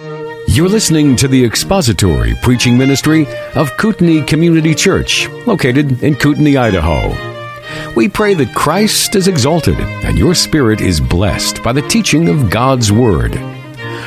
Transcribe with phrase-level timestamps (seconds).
[0.00, 7.08] You're listening to the expository preaching ministry of Kootenai Community Church, located in Kootenai, Idaho.
[7.96, 12.48] We pray that Christ is exalted and your spirit is blessed by the teaching of
[12.48, 13.40] God's Word.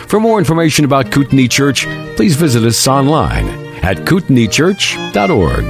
[0.07, 1.85] For more information about Kootenai Church,
[2.15, 3.49] please visit us online
[3.83, 5.65] at kootenaichurch.org.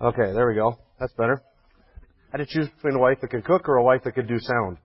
[0.00, 0.78] Okay, there we go.
[1.00, 1.42] That's better.
[2.36, 4.38] Had to choose between a wife that could cook or a wife that could do
[4.38, 4.76] sound.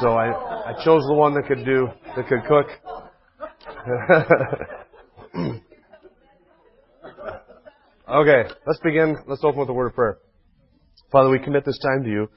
[0.00, 2.66] So I, I chose the one that could do, that could cook.
[8.10, 9.14] okay, let's begin.
[9.28, 10.18] Let's open with a word of prayer.
[11.12, 12.28] Father, we commit this time to you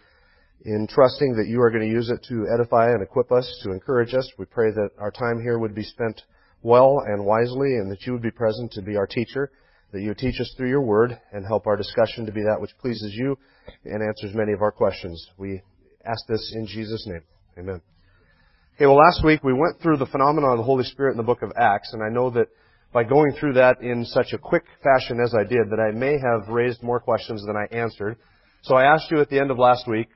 [0.66, 3.72] in trusting that you are going to use it to edify and equip us, to
[3.72, 4.32] encourage us.
[4.38, 6.22] We pray that our time here would be spent
[6.62, 9.52] well and wisely and that you would be present to be our teacher
[9.92, 12.72] that you teach us through your word and help our discussion to be that which
[12.80, 13.38] pleases you
[13.86, 15.30] and answers many of our questions.
[15.38, 15.62] We
[16.06, 17.24] ask this in Jesus' name.
[17.58, 17.82] Amen.
[18.76, 21.24] Okay, well last week we went through the phenomenon of the Holy Spirit in the
[21.24, 22.48] book of Acts, and I know that
[22.94, 26.14] by going through that in such a quick fashion as I did, that I may
[26.14, 28.18] have raised more questions than I answered.
[28.64, 30.08] So I asked you at the end of last week,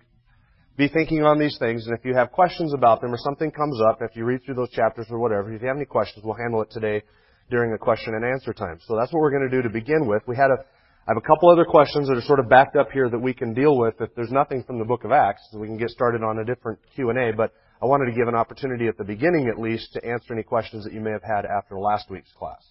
[0.78, 3.80] be thinking on these things, and if you have questions about them or something comes
[3.82, 6.36] up, if you read through those chapters or whatever, if you have any questions, we'll
[6.36, 7.04] handle it today
[7.52, 8.80] during the question and answer time.
[8.88, 10.24] So that's what we're going to do to begin with.
[10.26, 10.64] We had a,
[11.08, 13.34] I have a couple other questions that are sort of backed up here that we
[13.34, 15.90] can deal with if there's nothing from the book of Acts, so we can get
[15.90, 19.48] started on a different Q&A, but I wanted to give an opportunity at the beginning
[19.48, 22.64] at least to answer any questions that you may have had after last week's class.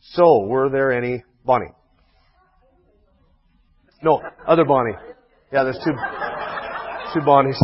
[0.00, 1.72] So, were there any, Bonnie?
[4.02, 4.92] No, other Bonnie.
[5.50, 5.94] Yeah, there's two,
[7.14, 7.56] two Bonnies.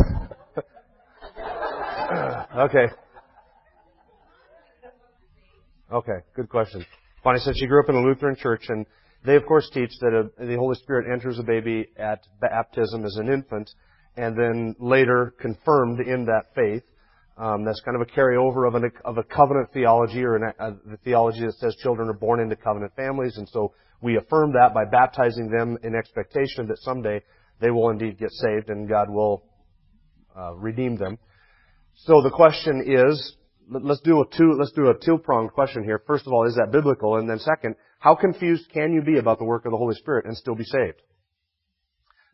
[2.57, 2.87] okay.
[5.93, 6.87] Okay, good question.
[7.25, 8.87] Bonnie said she grew up in a Lutheran church, and
[9.25, 13.17] they, of course, teach that a, the Holy Spirit enters a baby at baptism as
[13.17, 13.69] an infant,
[14.17, 16.85] and then later confirmed in that faith.
[17.37, 20.71] Um, that's kind of a carryover of, an, of a covenant theology, or an, a,
[20.91, 24.73] the theology that says children are born into covenant families, and so we affirm that
[24.73, 27.21] by baptizing them in expectation that someday
[27.61, 29.43] they will indeed get saved and God will
[30.39, 31.19] uh, redeem them.
[31.97, 33.37] So the question is,
[33.71, 36.03] let's do a two, let's do a two-pronged question here.
[36.07, 37.17] First of all, is that biblical?
[37.17, 40.27] And then second, how confused can you be about the work of the Holy Spirit
[40.27, 41.01] and still be saved?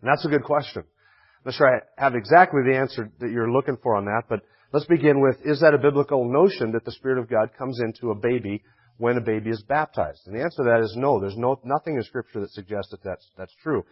[0.00, 0.82] And that's a good question.
[0.82, 4.40] I'm not sure I have exactly the answer that you're looking for on that, but
[4.72, 8.10] let's begin with, is that a biblical notion that the Spirit of God comes into
[8.10, 8.62] a baby
[8.96, 10.22] when a baby is baptized?
[10.26, 11.20] And the answer to that is no.
[11.20, 13.84] There's no, nothing in Scripture that suggests that that's, that's true.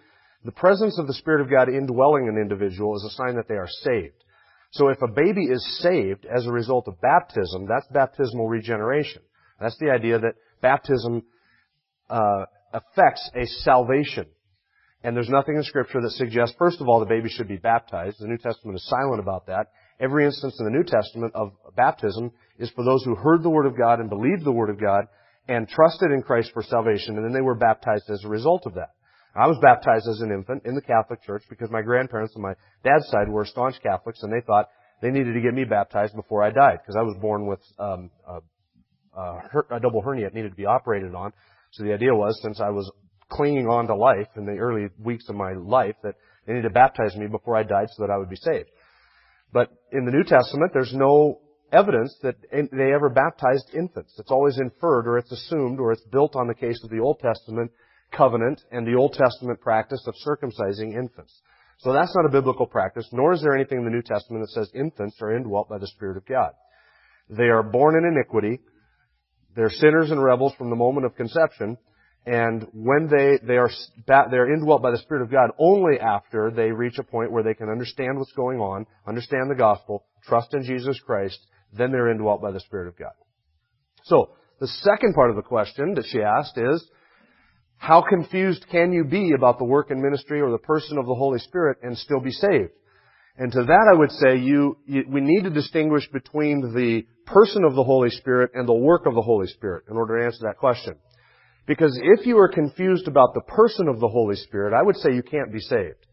[0.44, 3.54] The presence of the Spirit of God indwelling an individual is a sign that they
[3.54, 4.23] are saved.
[4.74, 9.22] So if a baby is saved as a result of baptism, that's baptismal regeneration.
[9.60, 11.22] That's the idea that baptism
[12.10, 14.26] uh, affects a salvation.
[15.04, 18.16] And there's nothing in Scripture that suggests, first of all, the baby should be baptized.
[18.18, 19.68] The New Testament is silent about that.
[20.00, 23.66] Every instance in the New Testament of baptism is for those who heard the Word
[23.66, 25.04] of God and believed the Word of God
[25.46, 28.74] and trusted in Christ for salvation, and then they were baptized as a result of
[28.74, 28.93] that.
[29.36, 32.54] I was baptized as an infant in the Catholic Church because my grandparents on my
[32.84, 34.68] dad's side were staunch Catholics, and they thought
[35.02, 38.10] they needed to get me baptized before I died because I was born with um,
[38.26, 38.40] a,
[39.18, 41.32] a, a double hernia that needed to be operated on.
[41.72, 42.90] So the idea was, since I was
[43.28, 46.14] clinging on to life in the early weeks of my life, that
[46.46, 48.68] they needed to baptize me before I died so that I would be saved.
[49.52, 51.40] But in the New Testament, there's no
[51.72, 54.14] evidence that they ever baptized infants.
[54.18, 57.18] It's always inferred or it's assumed or it's built on the case of the Old
[57.18, 57.72] Testament
[58.16, 61.40] covenant and the Old Testament practice of circumcising infants.
[61.78, 64.52] So that's not a biblical practice, nor is there anything in the New Testament that
[64.52, 66.52] says infants are indwelt by the Spirit of God.
[67.28, 68.60] They are born in iniquity.
[69.56, 71.76] They're sinners and rebels from the moment of conception.
[72.26, 73.70] And when they, they are,
[74.06, 77.54] they're indwelt by the Spirit of God only after they reach a point where they
[77.54, 81.38] can understand what's going on, understand the gospel, trust in Jesus Christ,
[81.72, 83.12] then they're indwelt by the Spirit of God.
[84.04, 86.88] So, the second part of the question that she asked is,
[87.84, 91.14] how confused can you be about the work and ministry or the person of the
[91.14, 92.70] Holy Spirit and still be saved?
[93.36, 97.62] And to that I would say you, you, we need to distinguish between the person
[97.62, 100.46] of the Holy Spirit and the work of the Holy Spirit in order to answer
[100.46, 100.94] that question.
[101.66, 105.12] Because if you are confused about the person of the Holy Spirit, I would say
[105.12, 106.06] you can't be saved.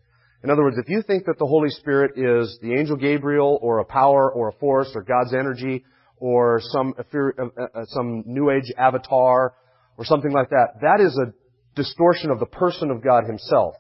[0.44, 3.80] In other words, if you think that the Holy Spirit is the angel Gabriel or
[3.80, 5.86] a power or a force or God's energy
[6.18, 9.54] or some, uh, uh, some New Age avatar
[9.98, 11.32] or something like that, that is a
[11.76, 13.76] distortion of the person of God Himself.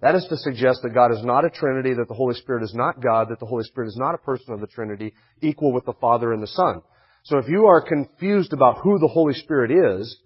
[0.00, 2.74] That is to suggest that God is not a Trinity, that the Holy Spirit is
[2.74, 5.12] not God, that the Holy Spirit is not a person of the Trinity,
[5.42, 6.80] equal with the Father and the Son.
[7.24, 10.16] So if you are confused about who the Holy Spirit is,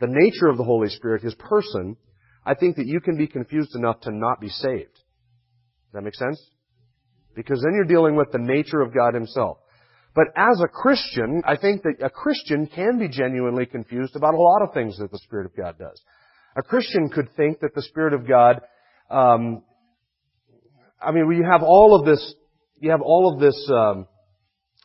[0.00, 1.96] the nature of the Holy Spirit, His person,
[2.44, 4.94] I think that you can be confused enough to not be saved.
[4.94, 6.40] Does that make sense?
[7.34, 9.58] Because then you're dealing with the nature of God Himself.
[10.18, 14.36] But as a Christian, I think that a Christian can be genuinely confused about a
[14.36, 16.02] lot of things that the Spirit of God does.
[16.56, 18.60] A Christian could think that the Spirit of God,
[19.10, 19.62] um,
[21.00, 22.34] I mean, you have all of this,
[22.80, 24.08] you have all of this um,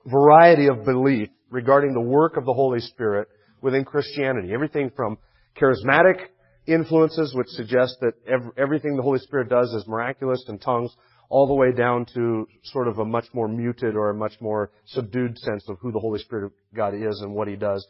[0.06, 3.28] variety of belief regarding the work of the Holy Spirit
[3.60, 4.54] within Christianity.
[4.54, 5.18] Everything from
[5.60, 6.28] charismatic
[6.68, 8.14] influences, which suggest that
[8.56, 10.96] everything the Holy Spirit does is miraculous in tongues,
[11.34, 14.70] all the way down to sort of a much more muted or a much more
[14.86, 17.84] subdued sense of who the Holy Spirit of God is and what He does.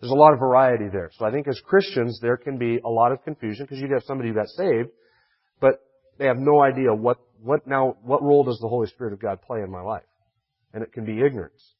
[0.00, 1.10] There's a lot of variety there.
[1.18, 4.02] So I think as Christians, there can be a lot of confusion because you have
[4.04, 4.88] somebody who got saved,
[5.60, 5.82] but
[6.18, 9.42] they have no idea what, what now, what role does the Holy Spirit of God
[9.42, 10.08] play in my life?
[10.72, 11.74] And it can be ignorance.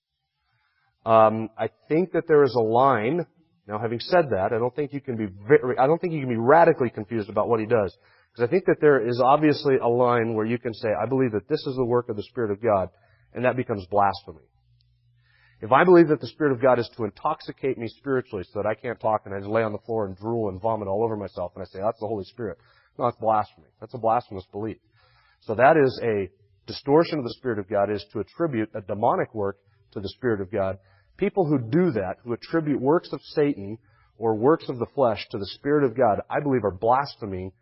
[1.07, 3.25] Um, I think that there is a line.
[3.67, 6.21] Now, having said that, I don't think you can be very, I don't think you
[6.21, 7.97] can be radically confused about what he does.
[8.37, 11.33] Because I think that there is obviously a line where you can say, I believe
[11.33, 12.91] that this is the work of the Spirit of God,
[13.33, 14.45] and that becomes blasphemy.
[15.63, 18.69] If I believe that the Spirit of God is to intoxicate me spiritually so that
[18.69, 21.03] I can't talk and I just lay on the floor and drool and vomit all
[21.03, 22.59] over myself and I say, that's the Holy Spirit.
[22.99, 23.69] No, that's blasphemy.
[23.81, 24.77] That's a blasphemous belief.
[25.41, 26.29] So that is a
[26.67, 29.57] distortion of the Spirit of God is to attribute a demonic work
[29.93, 30.77] to the Spirit of God.
[31.17, 33.79] People who do that, who attribute works of Satan
[34.19, 37.53] or works of the flesh to the Spirit of God, I believe are blaspheming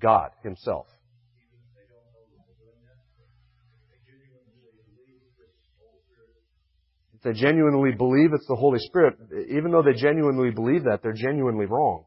[0.00, 0.86] God Himself.
[7.14, 9.16] If they genuinely believe it's the Holy Spirit,
[9.50, 12.04] even though they genuinely believe that, they're genuinely wrong.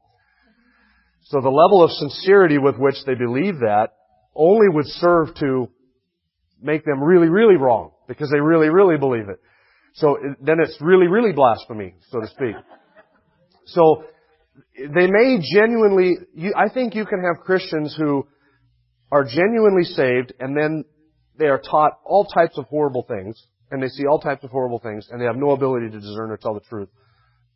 [1.24, 3.90] So the level of sincerity with which they believe that
[4.36, 5.70] only would serve to
[6.62, 9.40] make them really, really wrong because they really, really believe it.
[9.96, 12.56] So then it's really, really blasphemy, so to speak.
[13.66, 14.04] So
[14.76, 18.28] they may genuinely, you, I think you can have Christians who
[19.12, 20.86] are genuinely saved and then
[21.38, 23.42] they are taught all types of horrible things
[23.72, 26.32] and they see all types of horrible things and they have no ability to discern
[26.32, 26.90] or tell the truth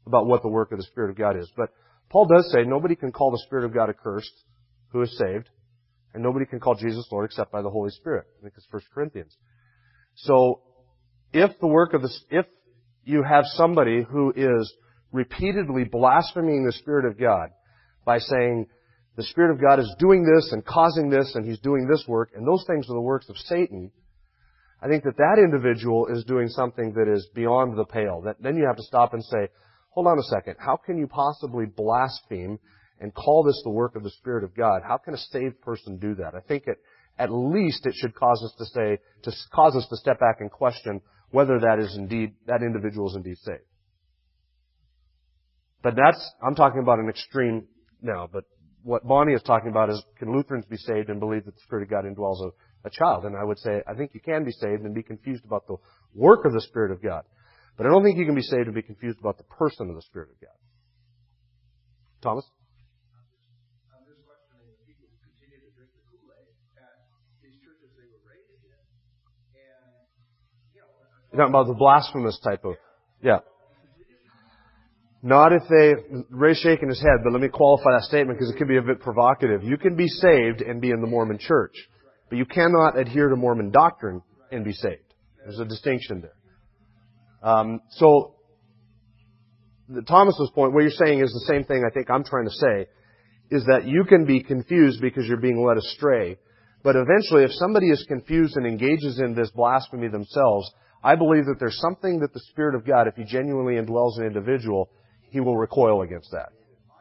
[0.05, 1.51] about what the work of the Spirit of God is.
[1.55, 1.69] But
[2.09, 4.33] Paul does say nobody can call the Spirit of God accursed
[4.89, 5.49] who is saved
[6.13, 8.25] and nobody can call Jesus Lord except by the Holy Spirit.
[8.39, 9.35] I think it's 1 Corinthians.
[10.15, 10.61] So
[11.33, 12.45] if the work of the, if
[13.03, 14.73] you have somebody who is
[15.13, 17.51] repeatedly blaspheming the Spirit of God
[18.03, 18.67] by saying,
[19.15, 22.31] the Spirit of God is doing this and causing this and He's doing this work,
[22.35, 23.91] and those things are the works of Satan,
[24.81, 28.21] I think that that individual is doing something that is beyond the pale.
[28.25, 29.47] That, then you have to stop and say,
[29.91, 32.59] hold on a second, how can you possibly blaspheme
[32.99, 34.81] and call this the work of the Spirit of God?
[34.85, 36.35] How can a saved person do that?
[36.35, 36.79] I think it,
[37.17, 40.51] at least it should cause us to say, to cause us to step back and
[40.51, 41.01] question
[41.31, 43.63] whether that is indeed, that individual is indeed saved.
[45.83, 47.67] But that's, I'm talking about an extreme
[48.01, 48.45] now, but
[48.83, 51.83] what Bonnie is talking about is can Lutherans be saved and believe that the Spirit
[51.83, 53.25] of God indwells a, a child?
[53.25, 55.75] And I would say, I think you can be saved and be confused about the
[56.15, 57.23] work of the Spirit of God.
[57.77, 59.95] But I don't think you can be saved and be confused about the person of
[59.95, 60.55] the Spirit of God.
[62.21, 62.45] Thomas?
[71.31, 72.75] You're talking about the blasphemous type of,
[73.23, 73.39] yeah.
[75.25, 75.93] Not if they,
[76.29, 78.81] Ray's shaking his head, but let me qualify that statement because it could be a
[78.81, 79.63] bit provocative.
[79.63, 81.73] You can be saved and be in the Mormon church,
[82.29, 84.21] but you cannot adhere to Mormon doctrine
[84.51, 85.13] and be saved.
[85.37, 86.35] There's a distinction there.
[87.41, 88.35] Um, so,
[89.87, 92.53] the, Thomas's point, what you're saying is the same thing I think I'm trying to
[92.53, 92.87] say,
[93.49, 96.37] is that you can be confused because you're being led astray.
[96.83, 100.69] But eventually, if somebody is confused and engages in this blasphemy themselves,
[101.01, 104.25] I believe that there's something that the Spirit of God, if He genuinely indwells an
[104.25, 104.89] individual,
[105.33, 106.49] He will recoil against that.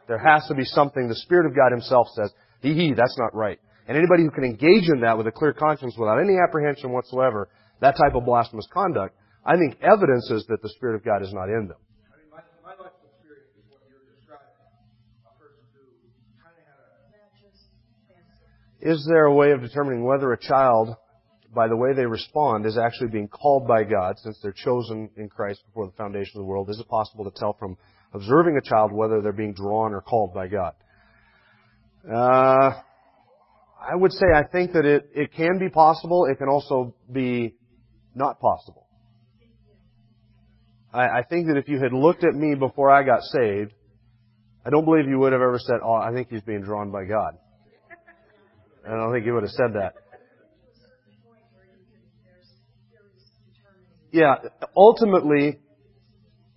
[0.07, 3.35] There has to be something the Spirit of God Himself says, hee hee, that's not
[3.35, 3.59] right.
[3.87, 7.47] And anybody who can engage in that with a clear conscience without any apprehension whatsoever,
[7.79, 11.47] that type of blasphemous conduct, I think evidences that the Spirit of God is not
[11.47, 11.77] in them.
[18.81, 20.97] Is there a way of determining whether a child
[21.53, 25.29] by the way they respond, is actually being called by God since they're chosen in
[25.29, 26.69] Christ before the foundation of the world.
[26.69, 27.77] Is it possible to tell from
[28.13, 30.73] observing a child whether they're being drawn or called by God?
[32.09, 32.81] Uh,
[33.79, 36.25] I would say I think that it, it can be possible.
[36.25, 37.55] It can also be
[38.15, 38.87] not possible.
[40.93, 43.73] I, I think that if you had looked at me before I got saved,
[44.65, 47.05] I don't believe you would have ever said, oh, I think he's being drawn by
[47.05, 47.37] God.
[48.87, 49.93] I don't think you would have said that.
[54.13, 54.35] yeah,
[54.77, 55.59] ultimately,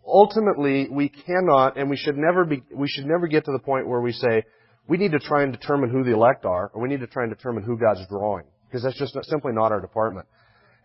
[0.07, 3.89] ultimately, we cannot and we should never be, we should never get to the point
[3.89, 4.45] where we say,
[4.89, 7.25] we need to try and determine who the elect are, or we need to try
[7.25, 8.45] and determine who God's drawing.
[8.69, 10.27] Because that's just simply not our department.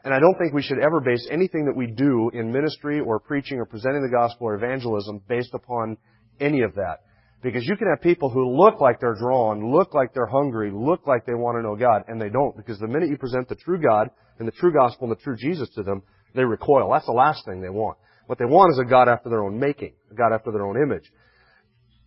[0.03, 3.19] And I don't think we should ever base anything that we do in ministry or
[3.19, 5.97] preaching or presenting the gospel or evangelism based upon
[6.39, 7.01] any of that.
[7.43, 11.07] Because you can have people who look like they're drawn, look like they're hungry, look
[11.07, 12.55] like they want to know God, and they don't.
[12.55, 14.09] Because the minute you present the true God
[14.39, 16.91] and the true gospel and the true Jesus to them, they recoil.
[16.91, 17.97] That's the last thing they want.
[18.27, 20.81] What they want is a God after their own making, a God after their own
[20.81, 21.11] image.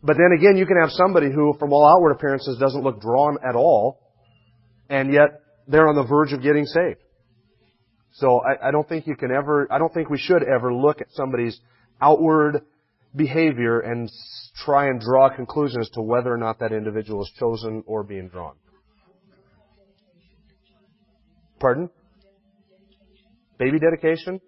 [0.03, 3.39] But then again, you can have somebody who, from all outward appearances, doesn't look drawn
[3.47, 4.01] at all,
[4.89, 7.01] and yet they're on the verge of getting saved.
[8.13, 11.01] So I, I don't think you can ever, I don't think we should ever look
[11.01, 11.59] at somebody's
[12.01, 12.63] outward
[13.17, 14.11] behavior and
[14.65, 18.55] try and draw conclusions to whether or not that individual is chosen or being drawn.
[21.61, 21.89] Pardon?
[23.59, 24.41] Baby dedication?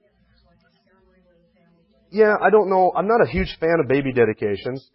[2.10, 2.92] Yeah, I don't know.
[2.94, 4.88] I'm not a huge fan of baby dedications,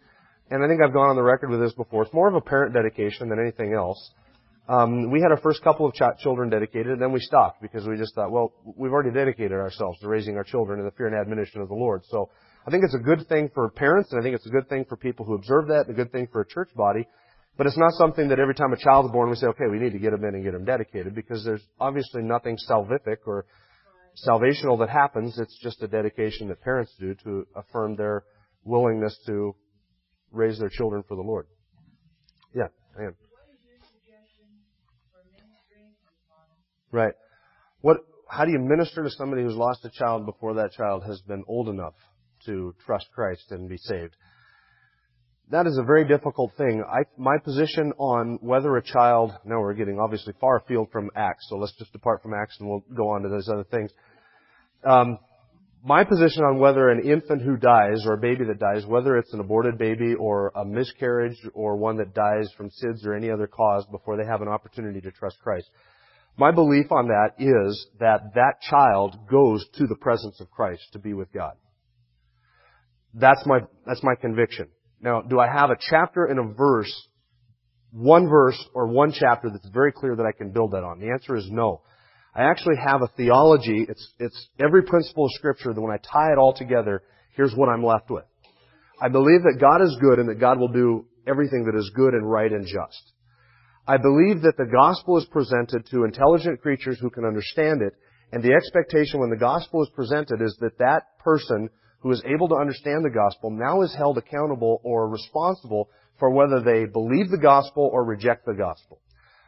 [0.50, 2.04] and I think I've gone on the record with this before.
[2.04, 4.12] It's more of a parent dedication than anything else.
[4.68, 7.86] Um, we had our first couple of ch- children dedicated, and then we stopped because
[7.86, 11.08] we just thought, well, we've already dedicated ourselves to raising our children in the fear
[11.08, 12.02] and admonition of the Lord.
[12.08, 12.30] So
[12.66, 14.86] I think it's a good thing for parents, and I think it's a good thing
[14.88, 17.06] for people who observe that, and a good thing for a church body.
[17.58, 19.78] But it's not something that every time a child is born, we say, okay, we
[19.78, 23.44] need to get them in and get them dedicated, because there's obviously nothing salvific or
[24.26, 25.38] salvational that happens.
[25.38, 28.24] It's just a dedication that parents do to affirm their
[28.64, 29.54] willingness to
[30.30, 31.46] raise their children for the Lord.
[32.54, 33.16] Yeah, I am.
[36.90, 37.14] Right.
[37.80, 41.20] What, how do you minister to somebody who's lost a child before that child has
[41.22, 41.94] been old enough
[42.46, 44.14] to trust Christ and be saved?
[45.52, 46.82] That is a very difficult thing.
[46.82, 51.44] I, my position on whether a child, now we're getting obviously far afield from Acts,
[51.50, 53.90] so let's just depart from Acts and we'll go on to those other things.
[54.82, 55.18] Um,
[55.84, 59.34] my position on whether an infant who dies or a baby that dies, whether it's
[59.34, 63.46] an aborted baby or a miscarriage or one that dies from SIDS or any other
[63.46, 65.68] cause before they have an opportunity to trust Christ,
[66.38, 70.98] my belief on that is that that child goes to the presence of Christ to
[70.98, 71.56] be with God.
[73.12, 74.68] That's my, that's my conviction.
[75.02, 76.92] Now, do I have a chapter and a verse,
[77.90, 81.00] one verse or one chapter that's very clear that I can build that on?
[81.00, 81.82] The answer is no.
[82.34, 83.84] I actually have a theology.
[83.88, 87.02] It's, it's every principle of scripture that when I tie it all together,
[87.36, 88.24] here's what I'm left with.
[89.00, 92.14] I believe that God is good and that God will do everything that is good
[92.14, 93.12] and right and just.
[93.86, 97.94] I believe that the gospel is presented to intelligent creatures who can understand it,
[98.30, 101.68] and the expectation when the gospel is presented is that that person
[102.02, 106.60] who is able to understand the gospel now is held accountable or responsible for whether
[106.60, 109.00] they believe the gospel or reject the gospel.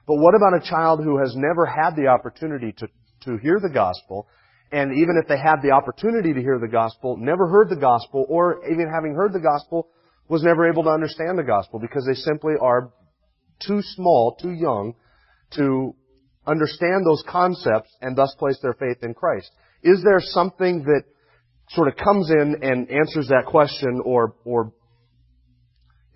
[0.07, 2.89] But what about a child who has never had the opportunity to,
[3.25, 4.29] to hear the gospel,
[4.71, 8.25] and even if they had the opportunity to hear the gospel, never heard the gospel,
[8.29, 9.89] or even having heard the gospel,
[10.29, 12.93] was never able to understand the gospel because they simply are
[13.67, 14.95] too small, too young
[15.57, 15.95] to
[16.47, 19.51] understand those concepts and thus place their faith in Christ.
[19.83, 21.05] Is there something that
[21.71, 24.73] sort of comes in and answers that question or, or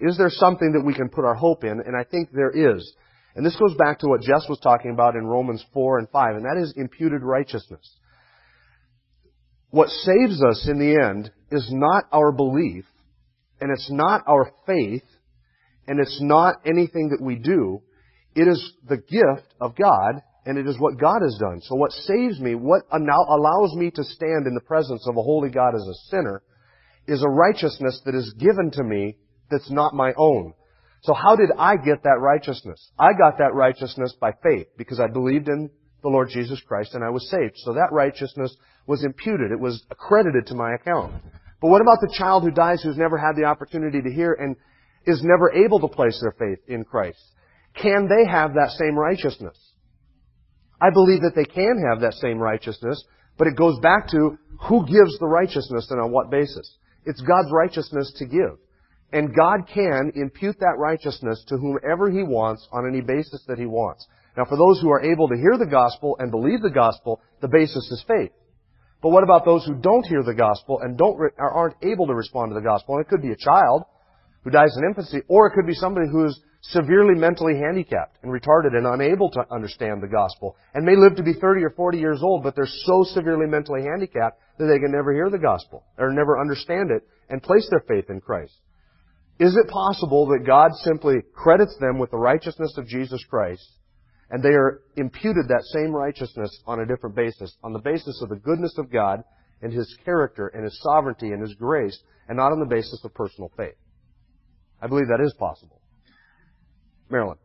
[0.00, 1.80] is there something that we can put our hope in?
[1.84, 2.92] And I think there is.
[3.34, 6.36] And this goes back to what Jess was talking about in Romans 4 and 5,
[6.36, 7.96] and that is imputed righteousness.
[9.70, 12.84] What saves us in the end is not our belief,
[13.60, 15.04] and it's not our faith,
[15.86, 17.82] and it's not anything that we do.
[18.34, 21.60] It is the gift of God, and it is what God has done.
[21.60, 25.50] So what saves me, what allows me to stand in the presence of a holy
[25.50, 26.42] God as a sinner,
[27.06, 29.16] is a righteousness that is given to me
[29.50, 30.54] that's not my own.
[31.02, 32.90] So how did I get that righteousness?
[32.98, 35.70] I got that righteousness by faith, because I believed in
[36.02, 37.54] the Lord Jesus Christ and I was saved.
[37.56, 39.52] So that righteousness was imputed.
[39.52, 41.14] It was accredited to my account.
[41.60, 44.56] But what about the child who dies who's never had the opportunity to hear and
[45.08, 47.18] is never able to place their faith in Christ.
[47.80, 49.56] Can they have that same righteousness?
[50.80, 53.02] I believe that they can have that same righteousness,
[53.36, 56.76] but it goes back to who gives the righteousness and on what basis.
[57.04, 58.58] It's God's righteousness to give.
[59.12, 63.66] And God can impute that righteousness to whomever He wants on any basis that He
[63.66, 64.06] wants.
[64.36, 67.48] Now for those who are able to hear the gospel and believe the gospel, the
[67.48, 68.32] basis is faith.
[69.02, 72.50] But what about those who don't hear the gospel and don't, aren't able to respond
[72.50, 72.96] to the gospel?
[72.96, 73.84] And it could be a child
[74.42, 78.32] who dies in infancy, or it could be somebody who is severely mentally handicapped and
[78.32, 81.98] retarded and unable to understand the gospel and may live to be 30 or 40
[81.98, 85.84] years old, but they're so severely mentally handicapped that they can never hear the gospel
[85.96, 88.54] or never understand it and place their faith in Christ.
[89.38, 93.78] Is it possible that God simply credits them with the righteousness of Jesus Christ
[94.30, 98.28] and they are imputed that same righteousness on a different basis, on the basis of
[98.28, 99.24] the goodness of God
[99.62, 101.98] and His character and His sovereignty and His grace,
[102.28, 103.76] and not on the basis of personal faith?
[104.82, 105.77] I believe that is possible.
[107.10, 107.36] Marilyn.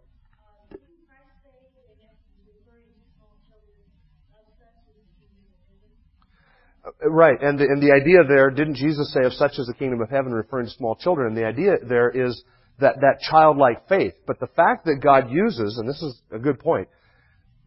[6.85, 9.73] Uh, right, and the, and the idea there, didn't Jesus say, of such is the
[9.73, 11.27] kingdom of heaven, referring to small children?
[11.27, 12.43] And the idea there is
[12.79, 14.13] that, that childlike faith.
[14.27, 16.89] But the fact that God uses, and this is a good point,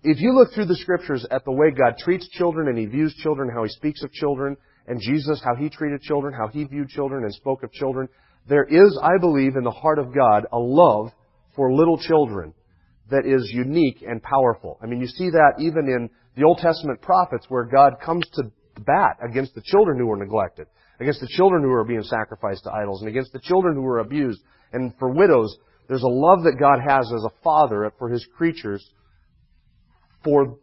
[0.03, 3.15] if you look through the scriptures at the way God treats children and He views
[3.23, 6.89] children, how He speaks of children, and Jesus, how He treated children, how He viewed
[6.89, 8.09] children and spoke of children,
[8.49, 11.11] there is, I believe, in the heart of God a love
[11.57, 12.55] for little children
[13.11, 14.79] that is unique and powerful.
[14.83, 18.45] I mean, you see that even in the Old Testament prophets where God comes to
[18.81, 20.67] bat against the children who are neglected,
[21.01, 24.01] against the children who are being sacrificed to idols, and against the children who are
[24.01, 24.41] abused.
[24.73, 25.57] And for widows,
[25.89, 28.87] there's a love that God has as a father for his creatures
[30.25, 30.59] for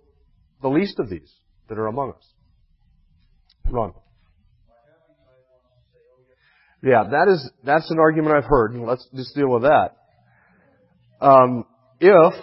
[0.62, 1.34] the least of these
[1.70, 2.34] that are among us.
[3.70, 3.94] Ron.
[6.84, 8.76] Yeah, that is, that's an argument I've heard.
[8.76, 9.96] Let's just deal with that.
[11.24, 11.66] Um,
[12.02, 12.34] if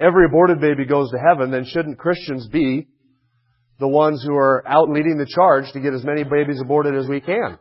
[0.00, 2.88] every aborted baby goes to heaven, then shouldn't Christians be
[3.78, 7.06] the ones who are out leading the charge to get as many babies aborted as
[7.06, 7.58] we can?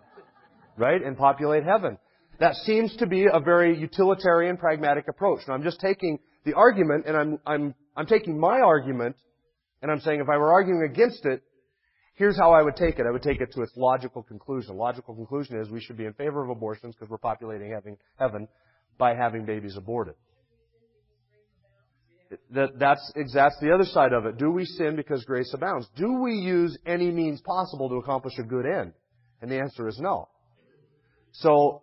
[0.77, 1.03] Right?
[1.03, 1.97] And populate heaven.
[2.39, 5.41] That seems to be a very utilitarian, pragmatic approach.
[5.45, 9.17] Now I'm just taking the argument and I'm, I'm, I'm taking my argument
[9.81, 11.43] and I'm saying if I were arguing against it,
[12.15, 13.05] here's how I would take it.
[13.05, 14.77] I would take it to its logical conclusion.
[14.77, 17.77] Logical conclusion is we should be in favor of abortions because we're populating
[18.17, 18.47] heaven
[18.97, 20.15] by having babies aborted.
[22.51, 24.37] That, that's, that's the other side of it.
[24.37, 25.87] Do we sin because grace abounds?
[25.95, 28.93] Do we use any means possible to accomplish a good end?
[29.41, 30.29] And the answer is no.
[31.33, 31.81] So,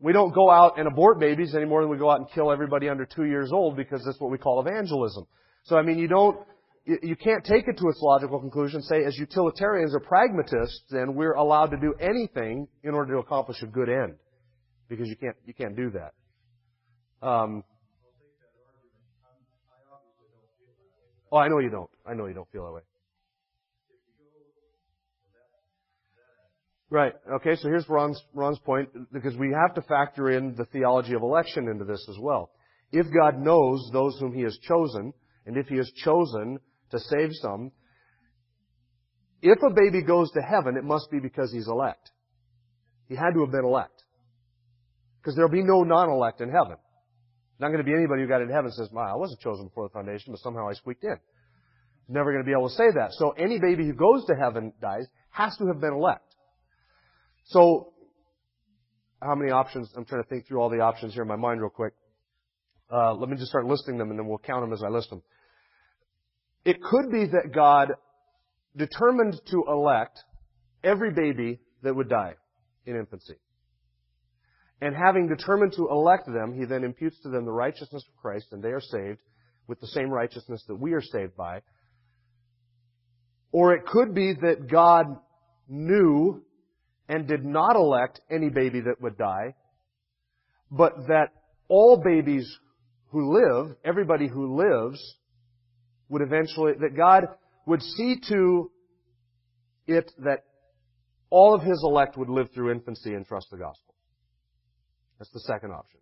[0.00, 2.52] we don't go out and abort babies any more than we go out and kill
[2.52, 5.26] everybody under two years old because that's what we call evangelism.
[5.64, 6.38] So, I mean, you don't,
[6.84, 11.34] you can't take it to its logical conclusion, say as utilitarians or pragmatists, then we're
[11.34, 14.14] allowed to do anything in order to accomplish a good end.
[14.88, 17.26] Because you can't, you can't do that.
[17.26, 17.64] Um,
[21.30, 21.90] Oh, I know you don't.
[22.06, 22.80] I know you don't feel that way.
[26.90, 27.12] Right.
[27.34, 31.22] Okay, so here's Ron's, Ron's point, because we have to factor in the theology of
[31.22, 32.50] election into this as well.
[32.92, 35.12] If God knows those whom He has chosen,
[35.44, 36.58] and if He has chosen
[36.90, 37.72] to save some,
[39.42, 42.10] if a baby goes to heaven, it must be because he's elect.
[43.08, 44.02] He had to have been elect.
[45.20, 46.76] Because there'll be no non-elect in heaven.
[47.58, 49.88] Not going to be anybody who got into heaven says, "My, I wasn't chosen before
[49.88, 51.16] the foundation, but somehow I squeaked in.
[52.08, 53.12] Never going to be able to say that.
[53.12, 56.34] So any baby who goes to heaven dies has to have been elect.
[57.46, 57.92] So,
[59.22, 59.92] how many options?
[59.96, 61.92] I'm trying to think through all the options here in my mind real quick.
[62.90, 65.10] Uh, let me just start listing them and then we'll count them as I list
[65.10, 65.22] them.
[66.64, 67.92] It could be that God
[68.76, 70.20] determined to elect
[70.82, 72.34] every baby that would die
[72.86, 73.34] in infancy.
[74.80, 78.46] And having determined to elect them, he then imputes to them the righteousness of Christ,
[78.52, 79.20] and they are saved
[79.66, 81.62] with the same righteousness that we are saved by.
[83.50, 85.06] Or it could be that God
[85.68, 86.42] knew
[87.08, 89.54] and did not elect any baby that would die,
[90.70, 91.30] but that
[91.68, 92.48] all babies
[93.10, 95.02] who live, everybody who lives,
[96.08, 97.24] would eventually, that God
[97.66, 98.70] would see to
[99.86, 100.44] it that
[101.30, 103.87] all of His elect would live through infancy and trust the gospel.
[105.18, 106.00] That's the second option.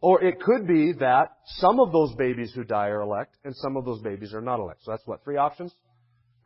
[0.00, 3.76] Or it could be that some of those babies who die are elect and some
[3.76, 4.84] of those babies are not elect.
[4.84, 5.74] So that's what, three options?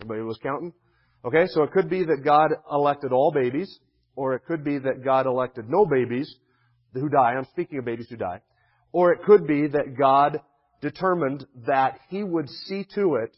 [0.00, 0.72] Everybody was counting?
[1.24, 3.78] Okay, so it could be that God elected all babies,
[4.16, 6.34] or it could be that God elected no babies
[6.94, 7.34] who die.
[7.34, 8.40] I'm speaking of babies who die.
[8.90, 10.40] Or it could be that God
[10.80, 13.36] determined that He would see to it,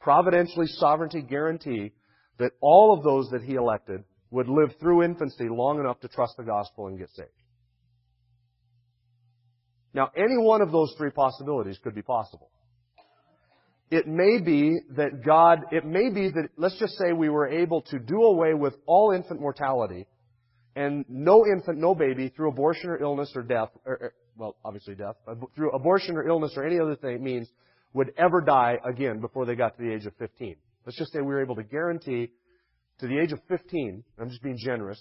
[0.00, 1.92] providentially, sovereignty guarantee,
[2.38, 6.36] that all of those that He elected would live through infancy long enough to trust
[6.36, 7.28] the gospel and get saved.
[9.94, 12.50] Now, any one of those three possibilities could be possible.
[13.90, 17.82] It may be that God, it may be that, let's just say we were able
[17.82, 20.06] to do away with all infant mortality
[20.74, 25.14] and no infant, no baby through abortion or illness or death, or, well, obviously death,
[25.54, 27.48] through abortion or illness or any other thing means
[27.94, 30.56] would ever die again before they got to the age of 15.
[30.84, 32.30] Let's just say we were able to guarantee
[33.00, 35.00] to the age of 15, I'm just being generous,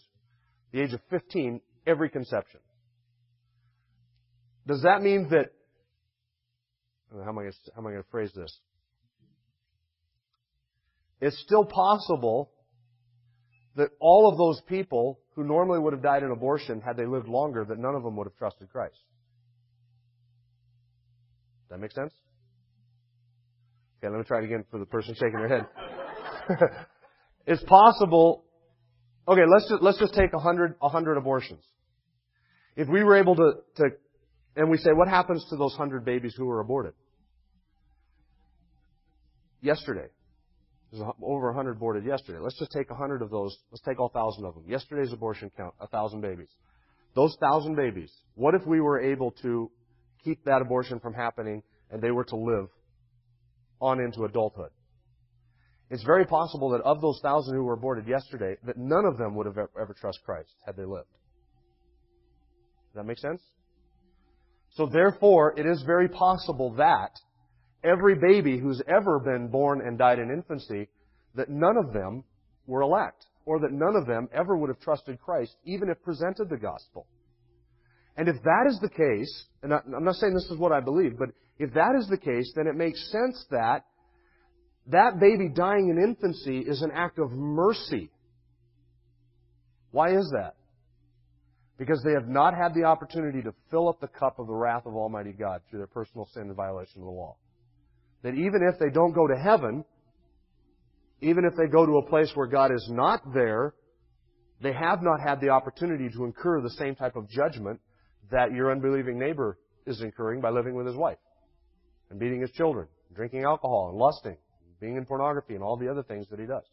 [0.71, 2.59] the age of 15, every conception.
[4.67, 5.51] Does that mean that,
[7.13, 8.57] oh, how am I going to phrase this?
[11.21, 12.51] It's still possible
[13.75, 17.27] that all of those people who normally would have died in abortion had they lived
[17.27, 18.95] longer, that none of them would have trusted Christ.
[21.63, 22.13] Does that make sense?
[23.99, 25.65] Okay, let me try it again for the person shaking their head.
[27.45, 28.43] it's possible.
[29.27, 31.63] Okay, let's just let's just take a hundred a hundred abortions.
[32.75, 33.89] If we were able to to
[34.55, 36.93] And we say, what happens to those hundred babies who were aborted?
[39.61, 40.07] Yesterday.
[40.91, 42.39] There's over 100 aborted yesterday.
[42.39, 43.57] Let's just take 100 of those.
[43.71, 44.63] Let's take all 1,000 of them.
[44.67, 46.47] Yesterday's abortion count, 1,000 babies.
[47.15, 49.71] Those 1,000 babies, what if we were able to
[50.23, 52.67] keep that abortion from happening and they were to live
[53.81, 54.69] on into adulthood?
[55.89, 59.35] It's very possible that of those 1,000 who were aborted yesterday, that none of them
[59.35, 61.07] would have ever trusted Christ had they lived.
[62.87, 63.41] Does that make sense?
[64.75, 67.11] So therefore, it is very possible that
[67.83, 70.89] every baby who's ever been born and died in infancy,
[71.35, 72.23] that none of them
[72.65, 76.49] were elect, or that none of them ever would have trusted Christ, even if presented
[76.49, 77.05] the gospel.
[78.17, 81.17] And if that is the case, and I'm not saying this is what I believe,
[81.19, 83.85] but if that is the case, then it makes sense that
[84.87, 88.11] that baby dying in infancy is an act of mercy.
[89.91, 90.55] Why is that?
[91.77, 94.85] Because they have not had the opportunity to fill up the cup of the wrath
[94.85, 97.35] of Almighty God through their personal sin and violation of the law
[98.25, 99.85] that even if they don't go to heaven,
[101.21, 103.75] even if they go to a place where God is not there,
[104.63, 107.79] they have not had the opportunity to incur the same type of judgment
[108.31, 111.19] that your unbelieving neighbor is incurring by living with his wife
[112.09, 114.37] and beating his children, drinking alcohol and lusting,
[114.79, 116.63] being in pornography and all the other things that he does.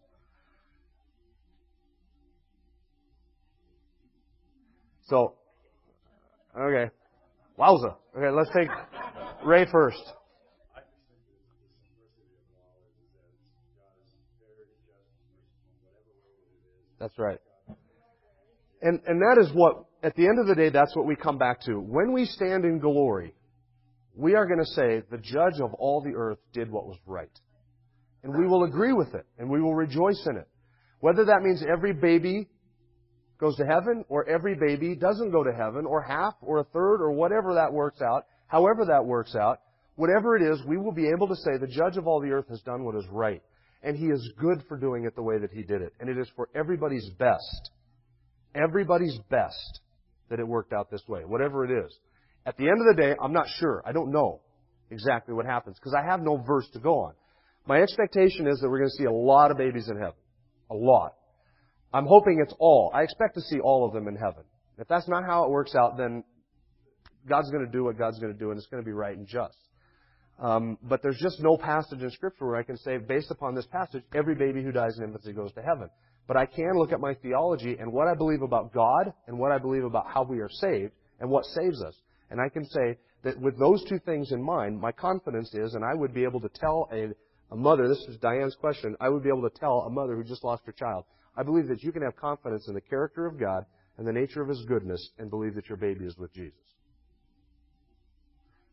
[5.04, 5.34] So,
[6.58, 6.90] okay.
[7.58, 7.96] Wowza.
[8.16, 8.68] Okay, let's take
[9.44, 10.02] Ray first.
[16.98, 17.38] That's right.
[18.80, 21.36] And, and that is what, at the end of the day, that's what we come
[21.36, 21.74] back to.
[21.74, 23.34] When we stand in glory,
[24.14, 27.30] we are going to say, the judge of all the earth did what was right.
[28.22, 30.48] And we will agree with it, and we will rejoice in it.
[31.00, 32.48] Whether that means every baby
[33.38, 37.02] goes to heaven, or every baby doesn't go to heaven, or half, or a third,
[37.02, 39.58] or whatever that works out, however that works out,
[39.96, 42.48] whatever it is, we will be able to say, the judge of all the earth
[42.48, 43.42] has done what is right.
[43.82, 45.92] And He is good for doing it the way that He did it.
[45.98, 47.70] And it is for everybody's best.
[48.54, 49.80] Everybody's best
[50.30, 51.92] that it worked out this way, whatever it is.
[52.46, 53.82] At the end of the day, I'm not sure.
[53.84, 54.40] I don't know
[54.90, 57.14] exactly what happens because I have no verse to go on.
[57.66, 60.14] My expectation is that we're going to see a lot of babies in heaven.
[60.70, 61.14] A lot.
[61.94, 62.90] I'm hoping it's all.
[62.94, 64.44] I expect to see all of them in heaven.
[64.78, 66.24] If that's not how it works out, then
[67.28, 69.16] God's going to do what God's going to do, and it's going to be right
[69.16, 69.56] and just.
[70.40, 73.66] Um, but there's just no passage in Scripture where I can say, based upon this
[73.66, 75.88] passage, every baby who dies in infancy goes to heaven.
[76.26, 79.52] But I can look at my theology and what I believe about God and what
[79.52, 81.94] I believe about how we are saved and what saves us.
[82.30, 85.84] And I can say that with those two things in mind, my confidence is, and
[85.84, 87.08] I would be able to tell a,
[87.52, 90.24] a mother, this is Diane's question, I would be able to tell a mother who
[90.24, 91.04] just lost her child,
[91.36, 93.66] I believe that you can have confidence in the character of God
[93.98, 96.58] and the nature of His goodness and believe that your baby is with Jesus.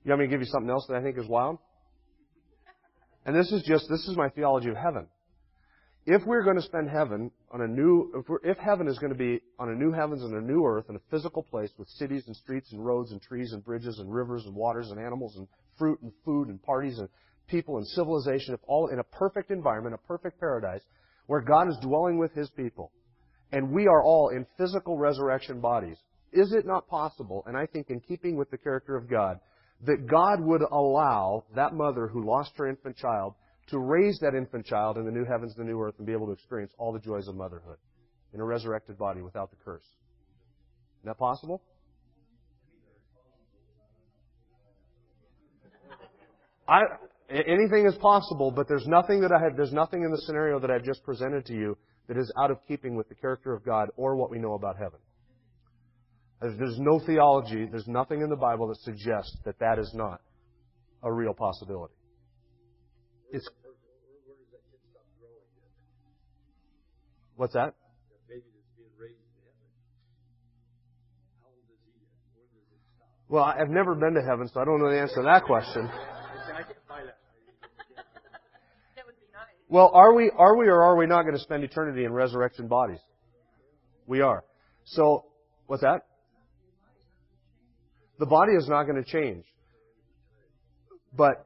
[0.06, 1.58] You want me to give you something else that I think is wild?
[3.26, 5.08] And this is just, this is my theology of heaven.
[6.06, 9.18] If we're going to spend heaven on a new, if, if heaven is going to
[9.18, 12.24] be on a new heavens and a new earth in a physical place with cities
[12.28, 15.48] and streets and roads and trees and bridges and rivers and waters and animals and
[15.78, 17.10] fruit and food and parties and
[17.50, 20.82] people and civilization, if all in a perfect environment, a perfect paradise,
[21.28, 22.92] where God is dwelling with His people,
[23.52, 25.98] and we are all in physical resurrection bodies,
[26.32, 29.40] is it not possible, and I think in keeping with the character of God,
[29.86, 33.34] that God would allow that mother who lost her infant child
[33.70, 36.28] to raise that infant child in the new heavens the new earth and be able
[36.28, 37.78] to experience all the joys of motherhood
[38.34, 39.84] in a resurrected body without the curse.
[39.84, 41.62] Is that possible?
[46.68, 46.82] I,
[47.30, 50.72] anything is possible, but there's nothing that I have, there's nothing in the scenario that
[50.72, 53.90] I've just presented to you that is out of keeping with the character of God
[53.96, 55.00] or what we know about heaven.
[56.42, 60.22] There's no theology, there's nothing in the Bible that suggests that that is not
[61.04, 61.94] a real possibility.
[63.32, 63.48] It's
[67.36, 67.74] What's that?
[73.30, 75.90] Well, I've never been to heaven, so I don't know the answer to that question.
[79.70, 82.68] Well, are we, are we or are we not going to spend eternity in resurrection
[82.68, 83.00] bodies?
[84.08, 84.44] We are.
[84.86, 85.26] So,
[85.68, 86.02] what's that?
[88.18, 89.46] The body is not going to change.
[91.16, 91.46] But,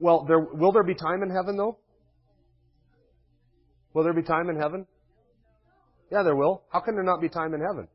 [0.00, 1.78] well, there, will there be time in heaven though?
[3.94, 4.86] Will there be time in heaven?
[6.10, 6.64] Yeah, there will.
[6.72, 7.86] How can there not be time in heaven?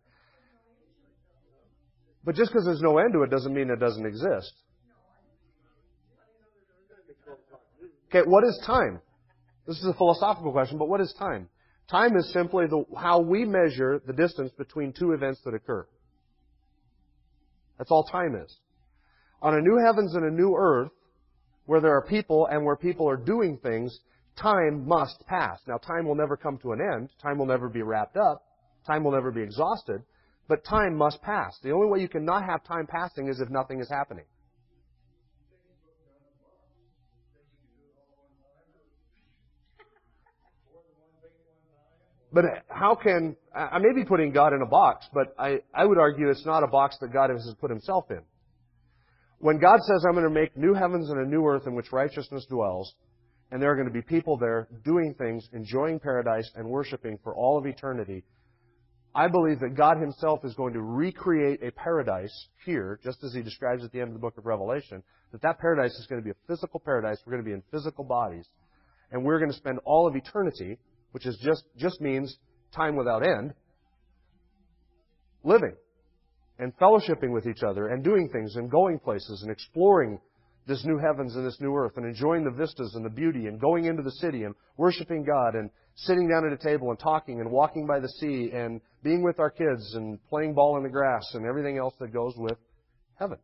[2.24, 4.54] But just because there's no end to it doesn't mean it doesn't exist.
[8.14, 9.02] Okay, what is time?
[9.66, 11.50] This is a philosophical question, but what is time?
[11.90, 15.88] Time is simply the, how we measure the distance between two events that occur.
[17.78, 18.56] That's all time is.
[19.42, 20.92] On a new heavens and a new earth,
[21.66, 24.00] where there are people and where people are doing things,
[24.40, 25.60] time must pass.
[25.68, 27.10] Now, time will never come to an end.
[27.20, 28.44] Time will never be wrapped up.
[28.86, 30.04] Time will never be exhausted.
[30.48, 31.58] But time must pass.
[31.64, 34.26] The only way you can not have time passing is if nothing is happening.
[42.34, 46.00] But how can, I may be putting God in a box, but I, I would
[46.00, 48.22] argue it's not a box that God has put himself in.
[49.38, 51.92] When God says, I'm going to make new heavens and a new earth in which
[51.92, 52.96] righteousness dwells,
[53.52, 57.36] and there are going to be people there doing things, enjoying paradise, and worshiping for
[57.36, 58.24] all of eternity,
[59.14, 63.44] I believe that God Himself is going to recreate a paradise here, just as He
[63.44, 66.26] describes at the end of the book of Revelation, that that paradise is going to
[66.26, 67.18] be a physical paradise.
[67.26, 68.48] We're going to be in physical bodies.
[69.12, 70.80] And we're going to spend all of eternity
[71.14, 72.38] which is just, just means
[72.76, 73.54] time without end,
[75.44, 75.76] living
[76.60, 80.20] and fellowshipping with each other and doing things and going places and exploring
[80.66, 83.60] this new heavens and this new earth and enjoying the vistas and the beauty and
[83.60, 87.42] going into the city and worshiping God and sitting down at a table and talking
[87.42, 90.90] and walking by the sea and being with our kids and playing ball in the
[90.90, 92.58] grass and everything else that goes with
[93.20, 93.38] heaven.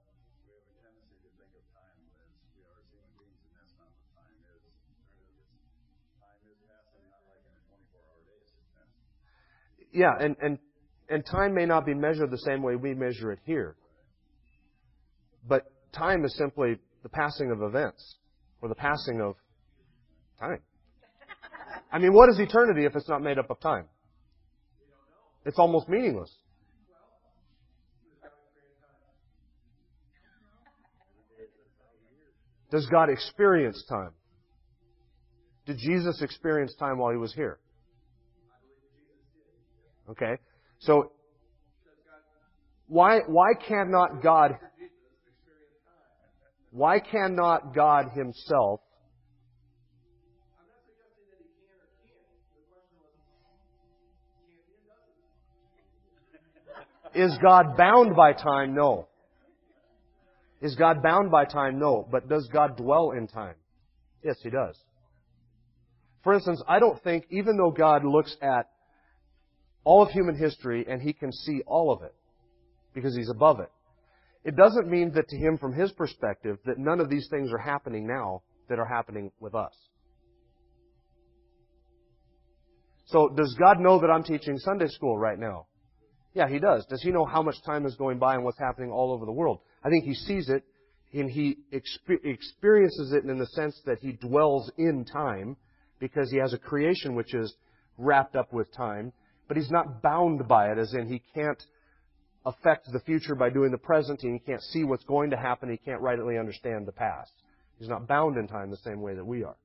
[9.91, 10.58] Yeah, and, and,
[11.10, 13.75] and time may not be measured the same way we measure it here.
[15.47, 18.17] But time is simply the passing of events,
[18.62, 19.36] or the passing of
[20.39, 20.60] time.
[21.91, 23.86] I mean, what is eternity if it's not made up of time?
[25.45, 26.32] It's almost meaningless.
[32.69, 34.12] Does God experience time?
[35.65, 37.60] Did Jesus experience time while he was here?
[40.12, 40.38] Okay?
[40.80, 41.12] So,
[42.88, 44.58] why, why cannot God,
[46.72, 48.82] why cannot God Himself
[57.15, 58.76] Is God bound by time?
[58.76, 59.08] No.
[60.62, 61.80] Is God bound by time?
[61.80, 62.08] No.
[62.10, 63.56] But does God dwell in time?
[64.24, 64.78] Yes, He does.
[66.24, 68.69] For instance, I don't think, even though God looks at
[69.89, 72.13] all of human history and he can see all of it
[72.93, 73.71] because he's above it.
[74.43, 77.58] It doesn't mean that to him, from his perspective, that none of these things are
[77.58, 79.73] happening now that are happening with us.
[83.08, 85.65] So, does God know that I'm teaching Sunday school right now?
[86.36, 86.86] Yeah, He does.
[86.86, 89.32] Does He know how much time is going by and what's happening all over the
[89.32, 89.58] world?
[89.84, 90.63] I think He sees it
[91.13, 95.58] and He experiences it in the sense that He dwells in time
[95.99, 97.56] because He has a creation which is
[97.97, 99.13] wrapped up with time
[99.50, 101.62] but he's not bound by it, as in he can't
[102.46, 105.70] affect the future by doing the present, and he can't see what's going to happen,
[105.70, 107.32] he can't rightly understand the past.
[107.80, 109.56] He's not bound in time the same way that we are.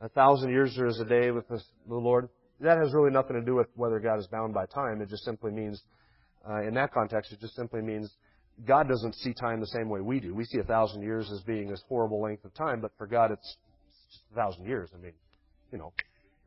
[0.00, 2.28] A thousand years there is a day with the Lord.
[2.60, 5.00] That has really nothing to do with whether God is bound by time.
[5.00, 5.80] It just simply means,
[6.48, 8.10] uh, in that context, it just simply means
[8.66, 10.34] God doesn't see time the same way we do.
[10.34, 13.30] We see a thousand years as being this horrible length of time, but for God
[13.30, 13.56] it's
[14.32, 14.90] a thousand years.
[14.94, 15.12] I mean,
[15.70, 15.92] you know,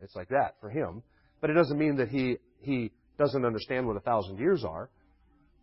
[0.01, 1.03] it's like that for him.
[1.41, 4.89] But it doesn't mean that he, he doesn't understand what a thousand years are,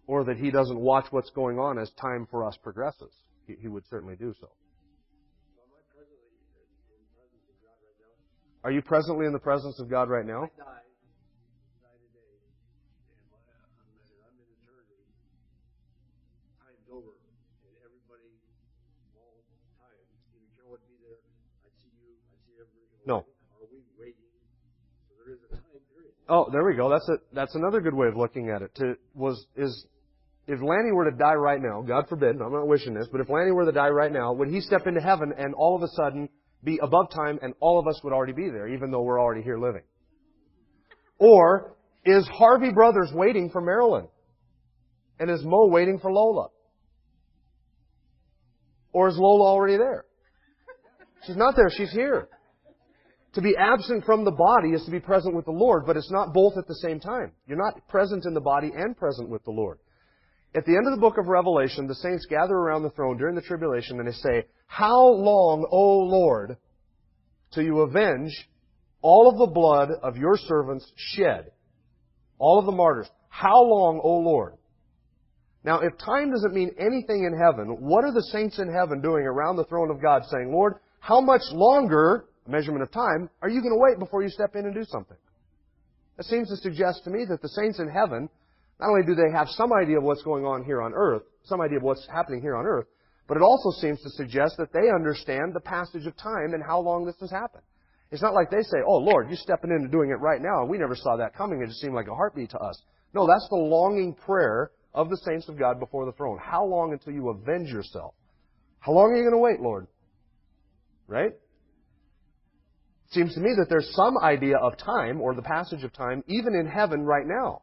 [0.07, 3.13] or that he doesn't watch what's going on as time for us progresses.
[3.47, 4.49] He, he would certainly do so.
[8.65, 10.49] Are you presently in the presence of God right now?
[23.07, 23.27] No.
[26.29, 26.89] Oh, there we go.
[26.89, 28.75] That's a, that's another good way of looking at it.
[28.77, 29.87] To was is
[30.47, 33.29] if Lanny were to die right now, God forbid, I'm not wishing this, but if
[33.29, 35.89] Lanny were to die right now, would he step into heaven and all of a
[35.89, 36.29] sudden
[36.65, 39.43] be above time and all of us would already be there, even though we're already
[39.43, 39.83] here living?
[41.19, 44.09] Or is Harvey Brothers waiting for Marilyn?
[45.21, 46.49] And is Mo waiting for Lola?
[48.93, 50.05] Or is Lola already there?
[51.27, 52.29] She's not there, she's here.
[53.35, 56.11] To be absent from the body is to be present with the Lord, but it's
[56.11, 57.33] not both at the same time.
[57.47, 59.79] You're not present in the body and present with the Lord.
[60.55, 63.35] At the end of the book of Revelation, the saints gather around the throne during
[63.35, 66.59] the tribulation and they say, How long, O Lord,
[67.55, 68.33] till you avenge
[69.01, 71.53] all of the blood of your servants shed?
[72.39, 73.09] All of the martyrs.
[73.31, 74.59] How long, O Lord?
[75.65, 79.25] Now, if time doesn't mean anything in heaven, what are the saints in heaven doing
[79.25, 83.61] around the throne of God saying, Lord, how much longer measurement of time, are you
[83.61, 85.17] going to wait before you step in and do something?
[86.19, 88.29] It seems to suggest to me that the saints in heaven,
[88.81, 91.61] not only do they have some idea of what's going on here on earth, some
[91.61, 92.87] idea of what's happening here on earth,
[93.29, 96.81] but it also seems to suggest that they understand the passage of time and how
[96.81, 97.63] long this has happened.
[98.11, 100.61] It's not like they say, Oh Lord, you're stepping in and doing it right now,
[100.61, 101.63] and we never saw that coming.
[101.63, 102.81] It just seemed like a heartbeat to us.
[103.15, 106.39] No, that's the longing prayer of the saints of God before the throne.
[106.43, 108.15] How long until you avenge yourself?
[108.81, 109.87] How long are you going to wait, Lord?
[111.07, 111.33] Right?
[113.13, 116.55] Seems to me that there's some idea of time or the passage of time even
[116.55, 117.61] in heaven right now.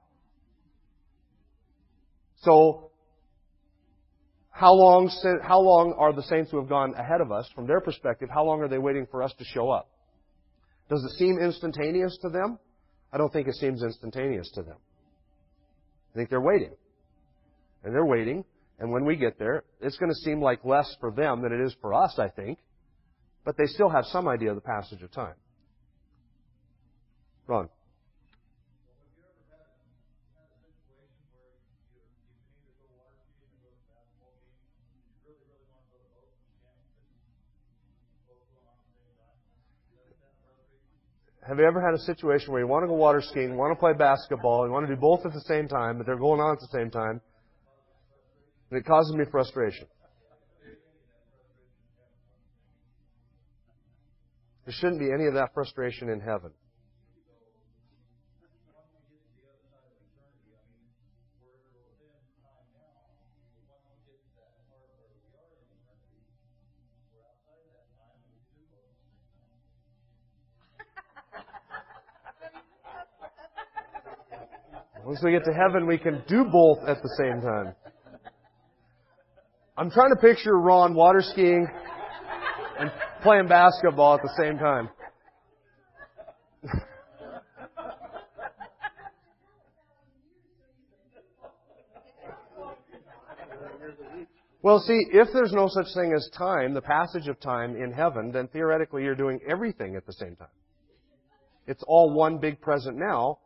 [2.41, 2.91] So,
[4.51, 5.09] how long,
[5.41, 8.45] how long are the saints who have gone ahead of us, from their perspective, how
[8.45, 9.89] long are they waiting for us to show up?
[10.89, 12.59] Does it seem instantaneous to them?
[13.11, 14.77] I don't think it seems instantaneous to them.
[16.13, 16.71] I think they're waiting.
[17.83, 18.43] And they're waiting,
[18.79, 21.61] and when we get there, it's going to seem like less for them than it
[21.61, 22.59] is for us, I think.
[23.45, 25.35] But they still have some idea of the passage of time.
[27.47, 27.69] Ron.
[41.49, 43.79] Have you ever had a situation where you want to go water skiing, want to
[43.79, 46.53] play basketball, you want to do both at the same time, but they're going on
[46.53, 47.19] at the same time,
[48.69, 49.87] and it causes me frustration?
[54.69, 56.51] There shouldn't be any of that frustration in heaven.
[75.03, 77.73] Once we get to heaven, we can do both at the same time.
[79.75, 81.67] I'm trying to picture Ron water skiing
[83.21, 84.89] playing basketball at the same time.
[94.61, 98.31] well, see, if there's no such thing as time, the passage of time in heaven,
[98.31, 100.47] then theoretically you're doing everything at the same time.
[101.67, 103.39] It's all one big present now,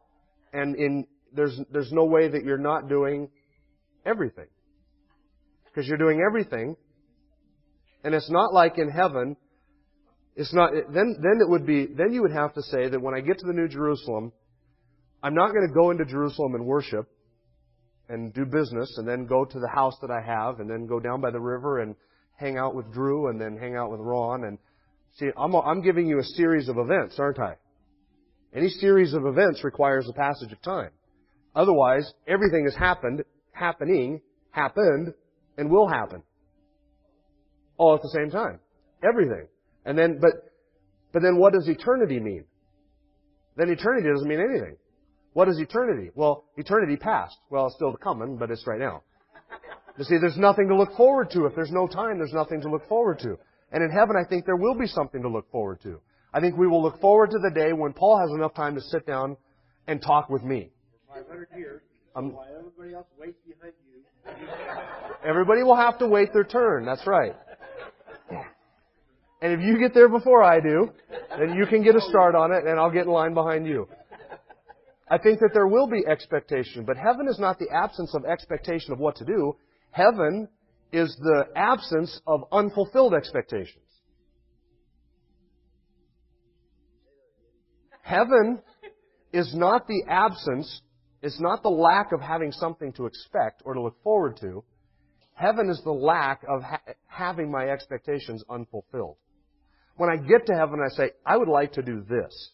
[0.54, 1.06] and in
[1.36, 3.30] there's, there's no way that you're not doing
[4.06, 4.48] everything.
[5.66, 6.76] Because you're doing everything.
[8.04, 9.36] And it's not like in heaven,
[10.36, 13.14] it's not, then, then it would be, then you would have to say that when
[13.14, 14.32] I get to the New Jerusalem,
[15.22, 17.08] I'm not going to go into Jerusalem and worship
[18.10, 21.00] and do business and then go to the house that I have and then go
[21.00, 21.96] down by the river and
[22.36, 24.58] hang out with Drew and then hang out with Ron and
[25.18, 27.56] see, I'm, I'm giving you a series of events, aren't I?
[28.56, 30.92] Any series of events requires a passage of time.
[31.56, 35.14] Otherwise, everything has happened, happening, happened,
[35.58, 36.24] and will happen.
[37.78, 38.60] All at the same time.
[39.04, 39.48] Everything.
[39.86, 40.32] And then, but,
[41.12, 42.46] but then what does eternity mean?
[43.56, 44.78] Then eternity doesn't mean anything.
[45.34, 46.12] What is eternity?
[46.16, 47.38] Well, eternity past.
[47.50, 49.04] Well, it's still coming, but it's right now.
[49.98, 51.46] You see, there's nothing to look forward to.
[51.46, 53.38] If there's no time, there's nothing to look forward to.
[53.72, 56.00] And in heaven, I think there will be something to look forward to.
[56.34, 58.82] I think we will look forward to the day when Paul has enough time to
[58.82, 59.38] sit down
[59.88, 60.72] and talk with me.
[61.14, 61.82] 500 years.
[62.16, 64.48] Um, everybody else waits behind you.
[65.28, 66.86] Everybody will have to wait their turn.
[66.86, 67.36] That's right.
[69.44, 70.90] And if you get there before I do,
[71.38, 73.90] then you can get a start on it and I'll get in line behind you.
[75.10, 78.94] I think that there will be expectation, but heaven is not the absence of expectation
[78.94, 79.58] of what to do.
[79.92, 80.48] Heaven
[80.94, 83.84] is the absence of unfulfilled expectations.
[88.02, 88.62] Heaven
[89.34, 90.82] is not the absence
[91.24, 94.62] it's not the lack of having something to expect or to look forward to.
[95.36, 99.16] Heaven is the lack of ha- having my expectations unfulfilled.
[99.96, 102.52] When I get to heaven, I say, I would like to do this.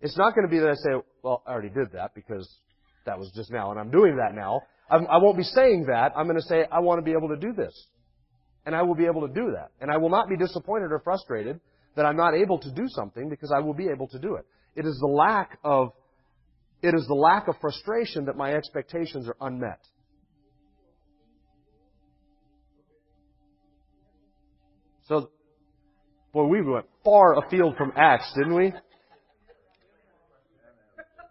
[0.00, 2.48] It's not going to be that I say, well, I already did that because
[3.06, 4.60] that was just now and I'm doing that now.
[4.90, 6.12] I'm, I will not be saying that.
[6.16, 7.74] I'm going to say, I want to be able to do this.
[8.64, 9.70] And I will be able to do that.
[9.80, 11.60] And I will not be disappointed or frustrated
[11.96, 14.44] that I'm not able to do something because I will be able to do it.
[14.76, 15.92] It is the lack of
[16.82, 19.80] it is the lack of frustration that my expectations are unmet.
[25.08, 25.30] So,
[26.36, 28.72] boy, we went far afield from Acts, didn't we?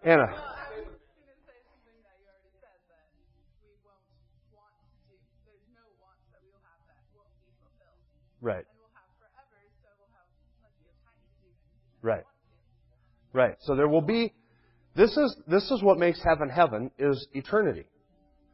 [0.03, 0.25] Anna.
[8.41, 8.65] Right.
[12.01, 12.23] Right.
[13.33, 13.55] Right.
[13.61, 14.33] So there will be
[14.95, 17.85] this is, this is what makes heaven heaven, is eternity.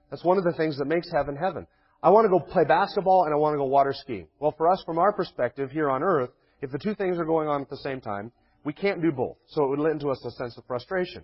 [0.09, 1.67] That's one of the things that makes heaven heaven.
[2.03, 4.27] I want to go play basketball and I want to go water skiing.
[4.39, 6.31] Well, for us, from our perspective here on earth,
[6.61, 8.31] if the two things are going on at the same time,
[8.63, 9.37] we can't do both.
[9.47, 11.23] So it would lend to us a sense of frustration.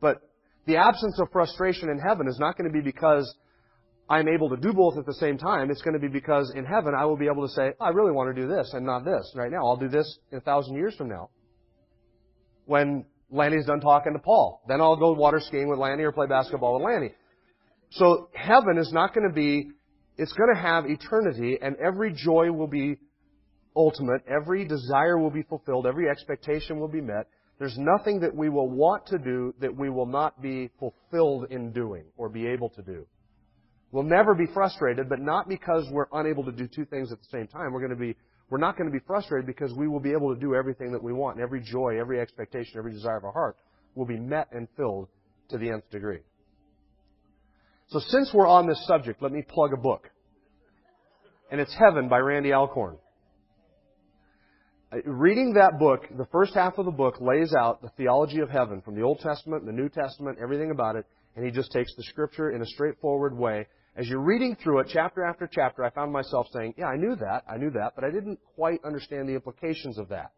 [0.00, 0.22] But
[0.66, 3.32] the absence of frustration in heaven is not going to be because
[4.08, 5.70] I'm able to do both at the same time.
[5.70, 8.12] It's going to be because in heaven I will be able to say, I really
[8.12, 9.66] want to do this and not this right now.
[9.66, 11.30] I'll do this in a thousand years from now.
[12.64, 14.62] When Lanny's done talking to Paul.
[14.68, 17.12] Then I'll go water skiing with Lanny or play basketball with Lanny.
[17.90, 19.70] So heaven is not going to be,
[20.16, 22.96] it's going to have eternity and every joy will be
[23.78, 24.22] ultimate.
[24.28, 25.86] Every desire will be fulfilled.
[25.86, 27.28] Every expectation will be met.
[27.58, 31.72] There's nothing that we will want to do that we will not be fulfilled in
[31.72, 33.06] doing or be able to do.
[33.90, 37.28] We'll never be frustrated, but not because we're unable to do two things at the
[37.32, 37.72] same time.
[37.72, 38.16] We're going to be,
[38.50, 41.02] we're not going to be frustrated because we will be able to do everything that
[41.02, 41.40] we want.
[41.40, 43.56] Every joy, every expectation, every desire of our heart
[43.94, 45.08] will be met and filled
[45.48, 46.20] to the nth degree.
[47.88, 50.10] So since we're on this subject, let me plug a book.
[51.50, 52.98] And it's Heaven by Randy Alcorn.
[54.90, 58.48] Uh, reading that book, the first half of the book lays out the theology of
[58.48, 61.04] heaven from the Old Testament, the New Testament, everything about it,
[61.36, 63.66] and he just takes the scripture in a straightforward way
[63.98, 67.16] as you're reading through it, chapter after chapter, I found myself saying, yeah, I knew
[67.16, 70.30] that, I knew that, but I didn't quite understand the implications of that.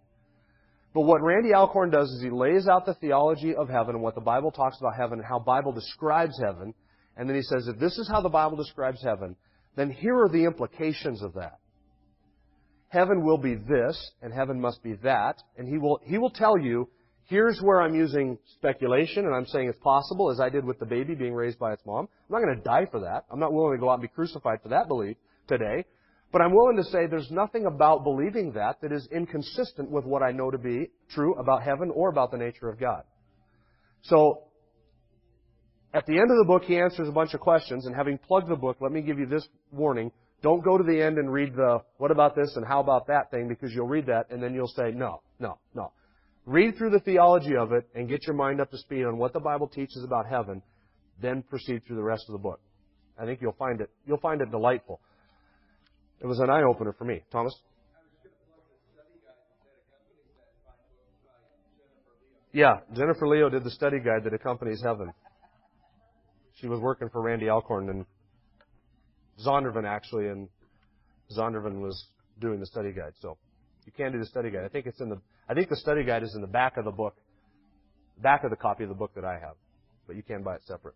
[0.94, 4.14] But what Randy Alcorn does is he lays out the theology of heaven and what
[4.14, 6.72] the Bible talks about heaven and how Bible describes heaven.
[7.18, 9.36] And then he says, if this is how the Bible describes heaven,
[9.76, 11.59] then here are the implications of that.
[12.90, 15.42] Heaven will be this, and heaven must be that.
[15.56, 16.88] And he will, he will tell you
[17.30, 20.84] Here's where I'm using speculation and I'm saying it's possible, as I did with the
[20.84, 22.08] baby being raised by its mom.
[22.28, 23.24] I'm not going to die for that.
[23.30, 25.16] I'm not willing to go out and be crucified for that belief
[25.46, 25.84] today.
[26.32, 30.24] But I'm willing to say there's nothing about believing that that is inconsistent with what
[30.24, 33.04] I know to be true about heaven or about the nature of God.
[34.02, 34.42] So,
[35.94, 38.48] at the end of the book, he answers a bunch of questions, and having plugged
[38.48, 40.10] the book, let me give you this warning.
[40.42, 43.30] Don't go to the end and read the what about this and how about that
[43.30, 45.92] thing because you'll read that and then you'll say, no, no, no.
[46.46, 49.34] Read through the theology of it and get your mind up to speed on what
[49.34, 50.62] the Bible teaches about heaven,
[51.20, 52.60] then proceed through the rest of the book.
[53.18, 55.00] I think you'll find it you'll find it delightful.
[56.20, 57.22] It was an eye opener for me.
[57.30, 57.54] Thomas?
[62.52, 65.12] Yeah, Jennifer Leo did the study guide that accompanies heaven.
[66.54, 68.04] She was working for Randy Alcorn and
[69.44, 70.48] Zondervan actually, and
[71.36, 72.06] Zondervan was
[72.40, 73.12] doing the study guide.
[73.20, 73.36] So
[73.86, 74.64] you can do the study guide.
[74.64, 76.84] I think it's in the I think the study guide is in the back of
[76.84, 77.16] the book,
[78.18, 79.56] back of the copy of the book that I have,
[80.06, 80.94] but you can buy it separate.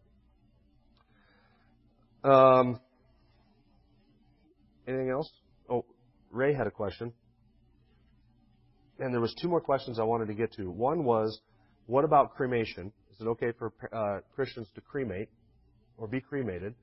[2.23, 2.81] Um,
[4.87, 5.31] anything else?
[5.69, 5.85] Oh,
[6.31, 7.13] Ray had a question.
[8.99, 10.71] And there was two more questions I wanted to get to.
[10.71, 11.41] One was,
[11.87, 12.93] what about cremation?
[13.13, 15.29] Is it okay for uh, Christians to cremate
[15.99, 16.75] or be cremated?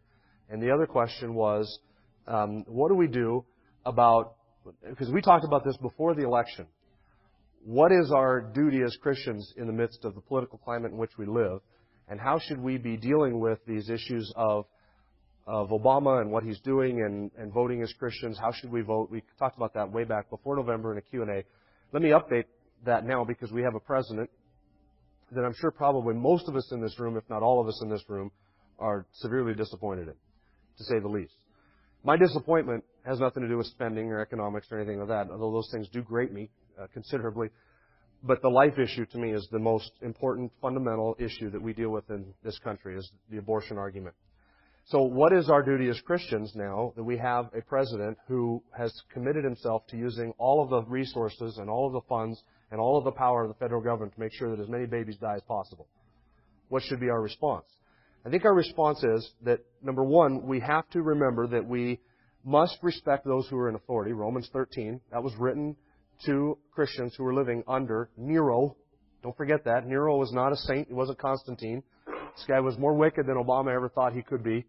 [0.52, 1.80] And the other question was,
[2.28, 3.46] um, what do we do
[3.86, 4.36] about,
[4.88, 6.68] because we talked about this before the election,
[7.64, 11.18] what is our duty as Christians in the midst of the political climate in which
[11.18, 11.62] we live,
[12.10, 14.66] and how should we be dealing with these issues of
[15.48, 18.38] of Obama and what he's doing and, and voting as Christians?
[18.40, 19.10] How should we vote?
[19.10, 21.44] We talked about that way back before November in a Q&A.
[21.92, 22.46] Let me update
[22.86, 24.30] that now because we have a president
[25.32, 27.80] that I'm sure probably most of us in this room, if not all of us
[27.82, 28.32] in this room,
[28.80, 30.14] are severely disappointed in,
[30.78, 31.34] to say the least.
[32.04, 35.52] My disappointment has nothing to do with spending or economics or anything like that, although
[35.52, 36.50] those things do grate me
[36.80, 37.50] uh, considerably.
[38.24, 41.90] But the life issue to me is the most important fundamental issue that we deal
[41.90, 44.16] with in this country is the abortion argument.
[44.86, 48.94] So what is our duty as Christians now that we have a president who has
[49.14, 52.98] committed himself to using all of the resources and all of the funds and all
[52.98, 55.36] of the power of the federal government to make sure that as many babies die
[55.36, 55.88] as possible?
[56.70, 57.66] What should be our response?
[58.26, 62.00] I think our response is that number one, we have to remember that we
[62.44, 64.14] must respect those who are in authority.
[64.14, 65.76] Romans 13, that was written
[66.26, 68.76] to Christians who were living under Nero.
[69.24, 69.88] Don't forget that.
[69.88, 70.88] Nero was not a saint.
[70.88, 71.82] He wasn't Constantine.
[72.06, 74.66] This guy was more wicked than Obama ever thought he could be.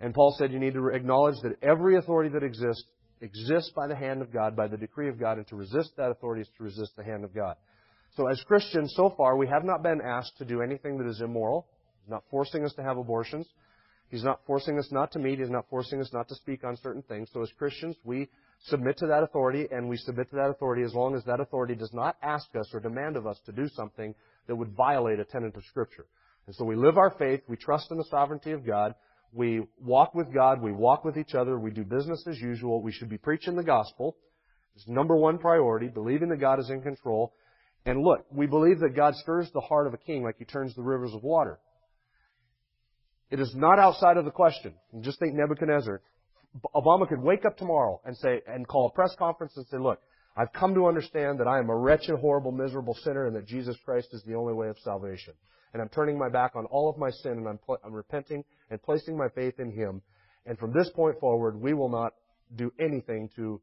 [0.00, 2.84] And Paul said you need to acknowledge that every authority that exists
[3.20, 6.10] exists by the hand of God, by the decree of God, and to resist that
[6.10, 7.56] authority is to resist the hand of God.
[8.16, 11.20] So as Christians, so far, we have not been asked to do anything that is
[11.20, 11.68] immoral.
[12.02, 13.46] He's not forcing us to have abortions.
[14.10, 15.38] He's not forcing us not to meet.
[15.38, 17.28] He's not forcing us not to speak on certain things.
[17.32, 18.28] So as Christians, we
[18.64, 21.74] submit to that authority, and we submit to that authority as long as that authority
[21.74, 24.14] does not ask us or demand of us to do something
[24.48, 26.06] that would violate a tenet of Scripture.
[26.46, 28.94] And so we live our faith, we trust in the sovereignty of God,
[29.32, 32.90] we walk with God, we walk with each other, we do business as usual, we
[32.90, 34.16] should be preaching the gospel.
[34.74, 37.32] It's number one priority, believing that God is in control.
[37.86, 40.74] And look, we believe that God stirs the heart of a king like he turns
[40.74, 41.60] the rivers of water.
[43.30, 44.74] It is not outside of the question.
[45.00, 46.02] Just think Nebuchadnezzar.
[46.74, 50.00] Obama could wake up tomorrow and say, and call a press conference and say, look,
[50.36, 53.76] I've come to understand that I am a wretched, horrible, miserable sinner and that Jesus
[53.84, 55.34] Christ is the only way of salvation.
[55.72, 58.44] and I'm turning my back on all of my sin and I'm, pl- I'm repenting
[58.70, 60.02] and placing my faith in Him.
[60.46, 62.14] And from this point forward, we will not
[62.56, 63.60] do anything to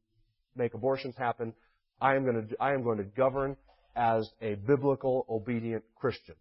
[0.56, 1.54] make abortions happen.
[2.00, 3.58] I am going to, I am going to govern
[3.96, 6.36] as a biblical, obedient Christian.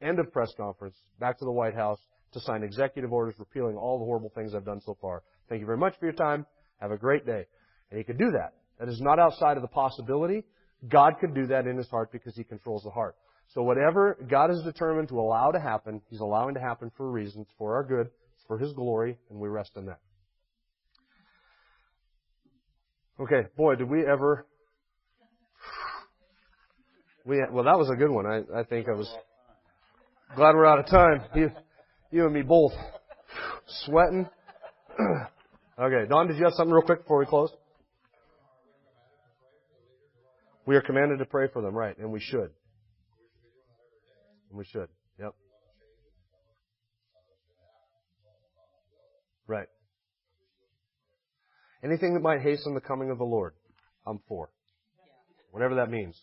[0.00, 0.96] End of press conference.
[1.18, 1.98] Back to the White House
[2.32, 5.22] to sign executive orders repealing all the horrible things I've done so far.
[5.48, 6.46] Thank you very much for your time.
[6.80, 7.46] Have a great day.
[7.90, 8.54] And he could do that.
[8.78, 10.44] That is not outside of the possibility.
[10.88, 13.16] God could do that in his heart because he controls the heart.
[13.48, 17.10] So whatever God has determined to allow to happen, he's allowing to happen for a
[17.10, 17.42] reason.
[17.42, 18.08] It's for our good.
[18.34, 20.00] It's for his glory, and we rest in that.
[23.20, 24.46] Okay, boy, did we ever.
[27.24, 28.26] We well, that was a good one.
[28.26, 29.08] I, I think I was
[30.34, 31.22] glad we're out of time.
[32.12, 32.72] You and me both
[33.84, 34.28] sweating.
[35.80, 37.50] okay, Don, did you have something real quick before we close?
[40.66, 41.96] We are commanded to pray for them, right?
[41.98, 42.50] And we should.
[44.50, 44.88] And we should.
[45.18, 45.34] Yep.
[49.48, 49.66] Right.
[51.82, 53.54] Anything that might hasten the coming of the Lord,
[54.06, 54.50] I'm for.
[55.50, 56.20] Whatever that means.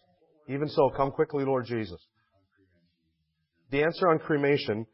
[0.48, 2.00] Even so, come quickly, Lord Jesus.
[3.72, 4.88] The answer on cremation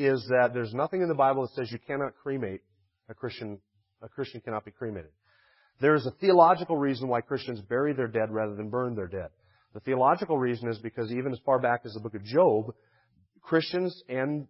[0.00, 2.62] is that there's nothing in the Bible that says you cannot cremate
[3.08, 3.58] a Christian.
[4.02, 5.10] A Christian cannot be cremated.
[5.80, 9.28] There is a theological reason why Christians bury their dead rather than burn their dead.
[9.74, 12.74] The theological reason is because even as far back as the book of Job,
[13.42, 14.46] Christians and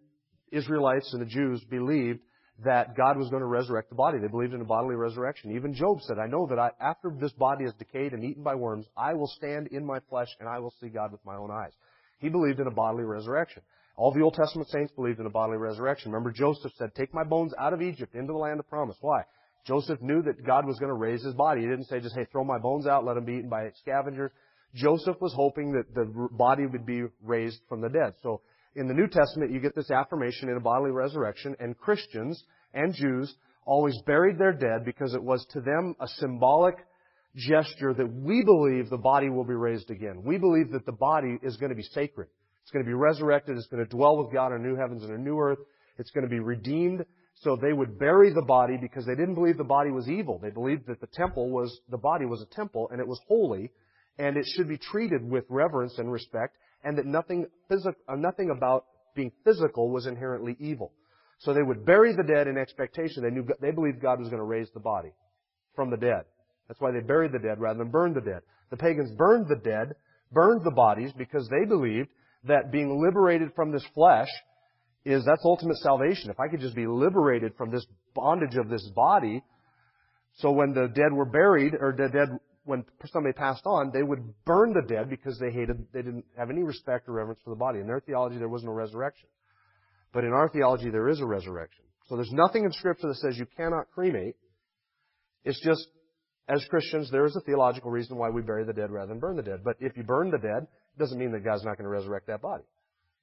[0.50, 2.20] Israelites and the Jews believed
[2.64, 4.18] that God was going to resurrect the body.
[4.18, 5.52] They believed in a bodily resurrection.
[5.52, 8.54] Even Job said, I know that I, after this body is decayed and eaten by
[8.54, 11.50] worms, I will stand in my flesh and I will see God with my own
[11.50, 11.72] eyes.
[12.18, 13.62] He believed in a bodily resurrection.
[13.96, 16.10] All the Old Testament saints believed in a bodily resurrection.
[16.10, 18.96] Remember, Joseph said, Take my bones out of Egypt into the land of promise.
[19.00, 19.22] Why?
[19.66, 21.60] Joseph knew that God was going to raise his body.
[21.60, 24.30] He didn't say just, hey, throw my bones out, let them be eaten by scavengers.
[24.74, 28.14] Joseph was hoping that the body would be raised from the dead.
[28.22, 28.40] So
[28.76, 32.94] in the New Testament, you get this affirmation in a bodily resurrection, and Christians and
[32.94, 33.34] Jews
[33.66, 36.76] always buried their dead because it was to them a symbolic
[37.36, 40.22] gesture that we believe the body will be raised again.
[40.24, 42.28] We believe that the body is going to be sacred.
[42.62, 43.56] It's going to be resurrected.
[43.56, 45.58] It's going to dwell with God in new heavens and a new earth.
[45.98, 47.04] It's going to be redeemed.
[47.42, 50.38] So they would bury the body because they didn't believe the body was evil.
[50.38, 53.70] They believed that the temple was, the body was a temple and it was holy
[54.18, 58.50] and it should be treated with reverence and respect and that nothing, phys- uh, nothing
[58.50, 58.84] about
[59.14, 60.92] being physical was inherently evil.
[61.38, 63.22] So they would bury the dead in expectation.
[63.22, 65.12] They knew, they believed God was going to raise the body
[65.74, 66.24] from the dead.
[66.68, 68.42] That's why they buried the dead rather than burned the dead.
[68.70, 69.94] The pagans burned the dead,
[70.30, 72.08] burned the bodies because they believed
[72.44, 74.28] that being liberated from this flesh
[75.04, 76.30] is that's ultimate salvation.
[76.30, 77.84] If I could just be liberated from this
[78.14, 79.42] bondage of this body,
[80.36, 82.28] so when the dead were buried, or the dead,
[82.64, 86.50] when somebody passed on, they would burn the dead because they hated, they didn't have
[86.50, 87.80] any respect or reverence for the body.
[87.80, 89.28] In their theology, there was no resurrection.
[90.12, 91.84] But in our theology, there is a resurrection.
[92.08, 94.34] So there's nothing in Scripture that says you cannot cremate.
[95.44, 95.86] It's just,
[96.48, 99.36] as Christians, there is a theological reason why we bury the dead rather than burn
[99.36, 99.60] the dead.
[99.64, 100.66] But if you burn the dead,
[101.00, 102.64] doesn't mean that God's not going to resurrect that body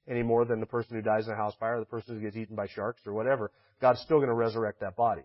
[0.08, 2.20] any more than the person who dies in a house fire, or the person who
[2.20, 3.52] gets eaten by sharks, or whatever.
[3.80, 5.22] God's still going to resurrect that body.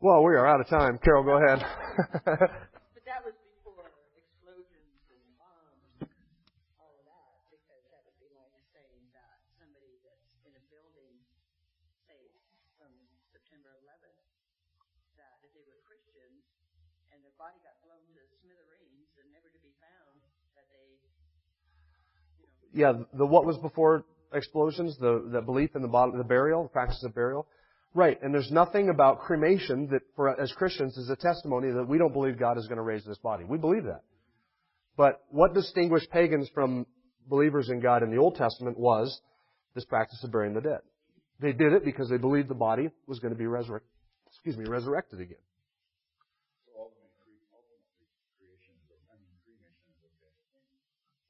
[0.00, 0.98] Well, we are out of time.
[0.98, 1.62] Carol, go ahead.
[2.26, 3.86] but that was before
[4.18, 6.10] explosions and bombs,
[6.80, 11.14] all of that, because that would be like saying that somebody that's in a building,
[12.08, 12.18] say
[12.80, 12.90] from
[13.30, 14.26] September 11th,
[15.22, 16.42] that if they were Christians
[17.14, 20.18] and their body got blown to smithereens and never to be found,
[20.58, 20.98] that they
[22.72, 24.04] yeah, the what was before
[24.34, 27.46] explosions, the, the belief in the, body, the burial, the practice of burial.
[27.94, 31.98] Right, and there's nothing about cremation that, for as Christians, is a testimony that we
[31.98, 33.44] don't believe God is going to raise this body.
[33.44, 34.00] We believe that.
[34.96, 36.86] But what distinguished pagans from
[37.26, 39.20] believers in God in the Old Testament was
[39.74, 40.80] this practice of burying the dead.
[41.40, 43.90] They did it because they believed the body was going to be resurrected.
[44.28, 45.36] Excuse me, resurrected again.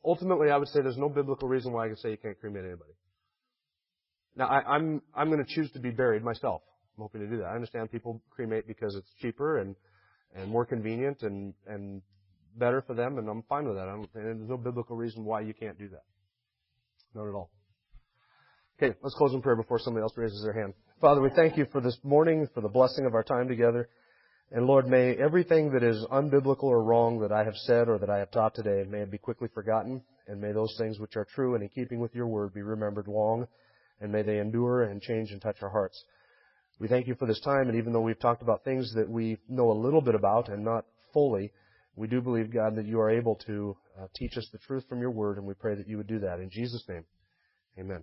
[0.04, 2.64] Ultimately, I would say there's no biblical reason why I can say you can't cremate
[2.64, 2.92] anybody.
[4.34, 6.62] Now, I, I'm I'm going to choose to be buried myself.
[6.96, 7.46] I'm hoping to do that.
[7.46, 9.76] I understand people cremate because it's cheaper and
[10.34, 12.02] and more convenient and and
[12.56, 13.88] better for them, and I'm fine with that.
[13.88, 16.02] I'm, and there's no biblical reason why you can't do that.
[17.14, 17.50] Not at all.
[18.82, 20.74] Okay, let's close in prayer before somebody else raises their hand.
[21.00, 23.88] Father, we thank you for this morning, for the blessing of our time together.
[24.54, 28.10] And Lord, may everything that is unbiblical or wrong that I have said or that
[28.10, 31.24] I have taught today, may it be quickly forgotten, and may those things which are
[31.24, 33.48] true and in keeping with your word be remembered long,
[34.00, 36.04] and may they endure and change and touch our hearts.
[36.78, 39.38] We thank you for this time, and even though we've talked about things that we
[39.48, 40.84] know a little bit about and not
[41.14, 41.50] fully,
[41.96, 45.00] We do believe, God, that you are able to uh, teach us the truth from
[45.00, 46.40] your word, and we pray that you would do that.
[46.40, 47.04] In Jesus' name,
[47.78, 48.02] amen.